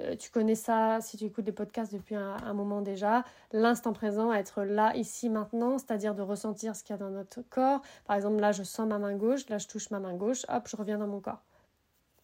euh, 0.01 0.17
tu 0.17 0.31
connais 0.31 0.55
ça 0.55 0.99
si 1.01 1.17
tu 1.17 1.25
écoutes 1.25 1.45
des 1.45 1.53
podcasts 1.53 1.93
depuis 1.93 2.15
un, 2.15 2.53
moment 2.55 2.83
déjà, 2.83 3.25
l'instant 3.53 3.93
présent, 3.93 4.33
être 4.33 4.63
là, 4.63 4.95
ici, 4.97 5.29
maintenant, 5.29 5.79
c'est-à-dire 5.79 6.15
de 6.15 6.23
ressentir 6.23 6.77
ce 6.77 6.85
qu'il 6.85 6.95
y 6.95 6.99
a 6.99 6.99
dans 6.99 7.11
notre 7.11 7.43
corps. 7.43 7.83
Par 8.07 8.17
exemple, 8.17 8.41
là, 8.41 8.53
je 8.53 8.63
sens 8.63 8.87
ma 8.87 8.99
main 8.99 9.15
gauche, 9.15 9.49
là, 9.49 9.59
je 9.59 9.67
touche 9.67 9.91
ma 9.91 9.99
main 9.99 10.15
gauche, 10.15 10.45
hop, 10.49 10.69
je 10.69 10.77
reviens 10.77 10.99
dans 10.99 11.09
mon 11.09 11.21
corps. 11.21 11.43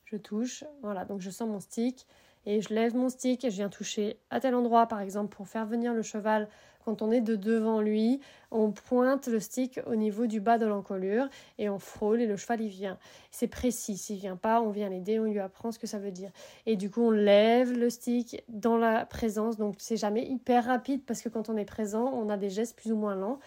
Je 0.04 0.16
touche, 0.16 0.64
voilà, 0.82 1.04
donc 1.04 1.20
je 1.20 1.30
sens 1.30 1.48
mon 1.48 1.60
stick 1.60 2.06
et 2.46 2.60
je 2.60 2.74
lève 2.74 2.94
mon 2.94 3.08
stick 3.08 3.44
et 3.44 3.50
je 3.50 3.56
viens 3.56 3.70
toucher 3.70 4.20
à 4.30 4.38
tel 4.38 4.54
endroit, 4.54 4.86
par 4.86 5.00
exemple, 5.00 5.34
pour 5.34 5.48
faire 5.48 5.66
venir 5.66 5.94
le 5.94 6.02
cheval 6.02 6.48
quand 6.84 7.02
on 7.02 7.10
est 7.10 7.20
de 7.20 7.36
devant 7.36 7.80
lui, 7.80 8.20
on 8.50 8.70
pointe 8.70 9.26
le 9.26 9.40
stick 9.40 9.80
au 9.86 9.94
niveau 9.96 10.26
du 10.26 10.40
bas 10.40 10.58
de 10.58 10.66
l'encolure 10.66 11.28
et 11.58 11.68
on 11.68 11.78
frôle 11.78 12.20
et 12.20 12.26
le 12.26 12.36
cheval 12.36 12.60
il 12.60 12.68
vient. 12.68 12.98
C'est 13.30 13.48
précis, 13.48 13.96
s'il 13.96 14.18
vient 14.18 14.36
pas, 14.36 14.60
on 14.60 14.70
vient 14.70 14.88
l'aider, 14.88 15.18
on 15.18 15.24
lui 15.24 15.38
apprend 15.38 15.72
ce 15.72 15.78
que 15.78 15.86
ça 15.86 15.98
veut 15.98 16.12
dire. 16.12 16.30
Et 16.66 16.76
du 16.76 16.90
coup, 16.90 17.02
on 17.02 17.10
lève 17.10 17.72
le 17.72 17.90
stick 17.90 18.44
dans 18.48 18.76
la 18.76 19.06
présence, 19.06 19.56
donc 19.56 19.76
c'est 19.78 19.96
jamais 19.96 20.24
hyper 20.26 20.64
rapide 20.64 21.02
parce 21.04 21.22
que 21.22 21.28
quand 21.28 21.48
on 21.48 21.56
est 21.56 21.64
présent, 21.64 22.12
on 22.14 22.28
a 22.28 22.36
des 22.36 22.50
gestes 22.50 22.76
plus 22.76 22.92
ou 22.92 22.96
moins 22.96 23.14
lents. 23.14 23.38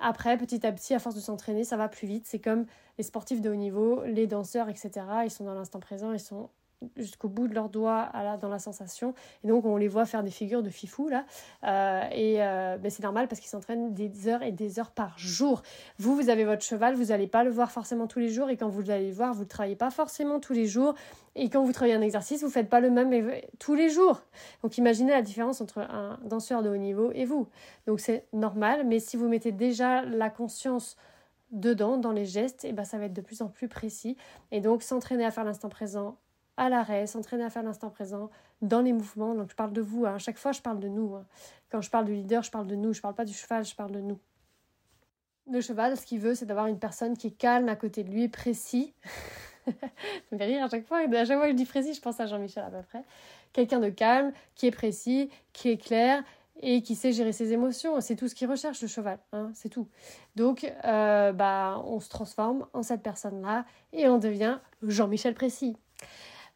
Après, 0.00 0.36
petit 0.36 0.66
à 0.66 0.72
petit, 0.72 0.94
à 0.94 0.98
force 0.98 1.14
de 1.14 1.20
s'entraîner, 1.20 1.64
ça 1.64 1.76
va 1.76 1.88
plus 1.88 2.06
vite. 2.06 2.26
C'est 2.26 2.40
comme 2.40 2.66
les 2.98 3.04
sportifs 3.04 3.40
de 3.40 3.50
haut 3.50 3.54
niveau, 3.54 4.02
les 4.04 4.26
danseurs, 4.26 4.68
etc. 4.68 4.90
Ils 5.24 5.30
sont 5.30 5.44
dans 5.44 5.54
l'instant 5.54 5.80
présent, 5.80 6.12
ils 6.12 6.20
sont 6.20 6.48
jusqu'au 6.96 7.28
bout 7.28 7.48
de 7.48 7.54
leurs 7.54 7.68
doigts 7.68 8.10
dans 8.40 8.48
la 8.48 8.58
sensation. 8.58 9.14
Et 9.42 9.48
donc, 9.48 9.64
on 9.64 9.76
les 9.76 9.88
voit 9.88 10.06
faire 10.06 10.22
des 10.22 10.30
figures 10.30 10.62
de 10.62 10.70
fifou, 10.70 11.08
là. 11.08 11.24
Euh, 11.64 12.02
et 12.12 12.42
euh, 12.42 12.76
ben, 12.78 12.90
c'est 12.90 13.02
normal 13.02 13.28
parce 13.28 13.40
qu'ils 13.40 13.50
s'entraînent 13.50 13.94
des 13.94 14.28
heures 14.28 14.42
et 14.42 14.52
des 14.52 14.78
heures 14.78 14.90
par 14.90 15.18
jour. 15.18 15.62
Vous, 15.98 16.14
vous 16.14 16.28
avez 16.28 16.44
votre 16.44 16.62
cheval, 16.62 16.94
vous 16.94 17.06
n'allez 17.06 17.26
pas 17.26 17.44
le 17.44 17.50
voir 17.50 17.70
forcément 17.70 18.06
tous 18.06 18.18
les 18.18 18.28
jours. 18.28 18.50
Et 18.50 18.56
quand 18.56 18.68
vous 18.68 18.90
allez 18.90 19.08
le 19.08 19.14
voir, 19.14 19.32
vous 19.32 19.40
ne 19.40 19.44
le 19.44 19.48
travaillez 19.48 19.76
pas 19.76 19.90
forcément 19.90 20.40
tous 20.40 20.52
les 20.52 20.66
jours. 20.66 20.94
Et 21.36 21.48
quand 21.50 21.64
vous 21.64 21.72
travaillez 21.72 21.94
un 21.94 22.02
exercice, 22.02 22.40
vous 22.40 22.48
ne 22.48 22.52
faites 22.52 22.68
pas 22.68 22.80
le 22.80 22.90
même 22.90 23.32
tous 23.58 23.74
les 23.74 23.88
jours. 23.88 24.22
Donc, 24.62 24.78
imaginez 24.78 25.12
la 25.12 25.22
différence 25.22 25.60
entre 25.60 25.78
un 25.78 26.18
danseur 26.24 26.62
de 26.62 26.70
haut 26.70 26.76
niveau 26.76 27.10
et 27.12 27.24
vous. 27.24 27.48
Donc, 27.86 28.00
c'est 28.00 28.26
normal. 28.32 28.86
Mais 28.86 29.00
si 29.00 29.16
vous 29.16 29.28
mettez 29.28 29.52
déjà 29.52 30.02
la 30.02 30.30
conscience 30.30 30.96
dedans, 31.50 31.96
dans 31.96 32.12
les 32.12 32.26
gestes, 32.26 32.64
et 32.64 32.72
ben 32.72 32.84
ça 32.84 32.98
va 32.98 33.06
être 33.06 33.12
de 33.12 33.20
plus 33.20 33.42
en 33.42 33.48
plus 33.48 33.68
précis. 33.68 34.16
Et 34.50 34.60
donc, 34.60 34.82
s'entraîner 34.82 35.24
à 35.24 35.30
faire 35.30 35.44
l'instant 35.44 35.68
présent 35.68 36.18
à 36.56 36.68
l'arrêt, 36.68 37.06
s'entraîner 37.06 37.44
à 37.44 37.50
faire 37.50 37.62
l'instant 37.62 37.90
présent, 37.90 38.30
dans 38.62 38.80
les 38.80 38.92
mouvements. 38.92 39.34
Donc 39.34 39.50
je 39.50 39.56
parle 39.56 39.72
de 39.72 39.80
vous, 39.80 40.06
hein. 40.06 40.14
à 40.14 40.18
chaque 40.18 40.38
fois 40.38 40.52
je 40.52 40.60
parle 40.60 40.80
de 40.80 40.88
nous. 40.88 41.14
Hein. 41.14 41.26
Quand 41.70 41.80
je 41.80 41.90
parle 41.90 42.04
du 42.04 42.14
leader, 42.14 42.42
je 42.42 42.50
parle 42.50 42.66
de 42.66 42.76
nous, 42.76 42.92
je 42.92 43.00
parle 43.00 43.14
pas 43.14 43.24
du 43.24 43.34
cheval, 43.34 43.64
je 43.64 43.74
parle 43.74 43.92
de 43.92 44.00
nous. 44.00 44.18
Le 45.50 45.60
cheval, 45.60 45.96
ce 45.96 46.06
qu'il 46.06 46.20
veut, 46.20 46.34
c'est 46.34 46.46
d'avoir 46.46 46.66
une 46.66 46.78
personne 46.78 47.16
qui 47.16 47.26
est 47.26 47.36
calme 47.36 47.68
à 47.68 47.76
côté 47.76 48.02
de 48.02 48.10
lui, 48.10 48.28
précis. 48.28 48.94
ça 49.66 49.72
me 50.32 50.38
fait 50.38 50.46
rire 50.46 50.64
à 50.64 50.68
chaque 50.68 50.86
fois. 50.86 50.98
À 50.98 51.24
chaque 51.24 51.36
fois 51.36 51.46
que 51.46 51.52
je 51.52 51.56
dis 51.56 51.66
précis, 51.66 51.92
je 51.92 52.00
pense 52.00 52.18
à 52.18 52.26
Jean-Michel 52.26 52.64
à 52.64 52.70
peu 52.70 52.82
près. 52.82 53.04
Quelqu'un 53.52 53.78
de 53.80 53.90
calme, 53.90 54.32
qui 54.54 54.66
est 54.66 54.70
précis, 54.70 55.30
qui 55.52 55.68
est 55.68 55.76
clair 55.76 56.22
et 56.62 56.82
qui 56.82 56.94
sait 56.94 57.12
gérer 57.12 57.32
ses 57.32 57.52
émotions. 57.52 58.00
C'est 58.00 58.16
tout 58.16 58.28
ce 58.28 58.34
qu'il 58.34 58.48
recherche, 58.48 58.80
le 58.80 58.88
cheval. 58.88 59.18
Hein, 59.32 59.50
c'est 59.54 59.68
tout. 59.68 59.88
Donc, 60.34 60.72
euh, 60.84 61.32
bah, 61.32 61.82
on 61.84 62.00
se 62.00 62.08
transforme 62.08 62.66
en 62.72 62.82
cette 62.82 63.02
personne-là 63.02 63.66
et 63.92 64.08
on 64.08 64.18
devient 64.18 64.58
Jean-Michel 64.82 65.34
Précis. 65.34 65.76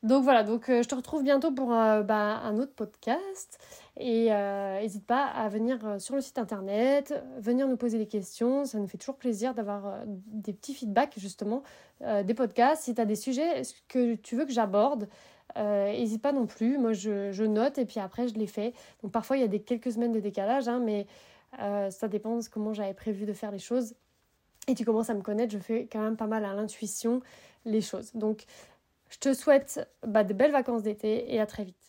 Donc 0.05 0.23
voilà, 0.23 0.45
donc 0.45 0.69
euh, 0.69 0.83
je 0.83 0.89
te 0.89 0.95
retrouve 0.95 1.25
bientôt 1.25 1.51
pour 1.51 1.73
euh, 1.73 2.03
bah, 2.03 2.41
un 2.45 2.59
autre 2.59 2.73
podcast. 2.75 3.59
Et 4.01 4.31
n'hésite 4.31 5.05
pas 5.07 5.25
à 5.25 5.49
venir 5.49 6.01
sur 6.01 6.15
le 6.15 6.21
site 6.21 6.39
internet, 6.39 7.21
venir 7.39 7.67
nous 7.67 7.77
poser 7.77 7.99
des 7.99 8.07
questions. 8.07 8.65
Ça 8.65 8.79
nous 8.79 8.87
fait 8.87 8.97
toujours 8.97 9.17
plaisir 9.17 9.55
d'avoir 9.55 10.05
des 10.07 10.53
petits 10.53 10.73
feedbacks 10.73 11.15
justement, 11.17 11.65
des 12.01 12.33
podcasts. 12.33 12.85
Si 12.85 12.95
tu 12.95 13.01
as 13.01 13.05
des 13.05 13.17
sujets 13.17 13.63
que 13.89 14.15
tu 14.15 14.37
veux 14.37 14.45
que 14.45 14.53
j'aborde, 14.53 15.09
n'hésite 15.57 16.23
pas 16.23 16.31
non 16.31 16.47
plus. 16.47 16.79
Moi, 16.79 16.93
je, 16.93 17.43
note 17.43 17.79
et 17.79 17.87
puis 17.87 17.99
après, 17.99 18.29
je 18.29 18.35
les 18.35 18.47
fais. 18.47 18.73
Donc 19.03 19.11
parfois, 19.11 19.37
il 19.37 19.41
y 19.41 19.45
a 19.45 19.49
des 19.49 19.63
quelques 19.63 19.91
semaines 19.91 20.13
de 20.13 20.21
décalage, 20.21 20.69
hein, 20.69 20.79
mais 20.79 21.09
ça 21.91 22.07
dépend 22.07 22.37
de 22.37 22.45
comment 22.49 22.73
j'avais 22.73 22.95
prévu 22.95 23.27
de 23.27 23.33
faire 23.33 23.51
les 23.51 23.59
choses. 23.59 23.95
Et 24.69 24.77
tu 24.77 24.85
commences 24.85 25.11
à 25.11 25.15
me 25.15 25.23
connaître, 25.23 25.53
je 25.53 25.59
fais 25.59 25.89
quand 25.91 26.01
même 26.01 26.17
pas 26.17 26.29
mal 26.29 26.45
à 26.45 26.55
l'intuition 26.55 27.21
les 27.65 27.81
choses. 27.81 28.13
Donc 28.15 28.45
je 29.11 29.19
te 29.19 29.35
souhaite 29.35 29.89
bah, 30.07 30.25
de 30.25 30.33
belles 30.35 30.53
vacances 30.53 30.83
d'été 30.83 31.35
et 31.35 31.41
à 31.41 31.47
très 31.47 31.65
vite. 31.65 31.88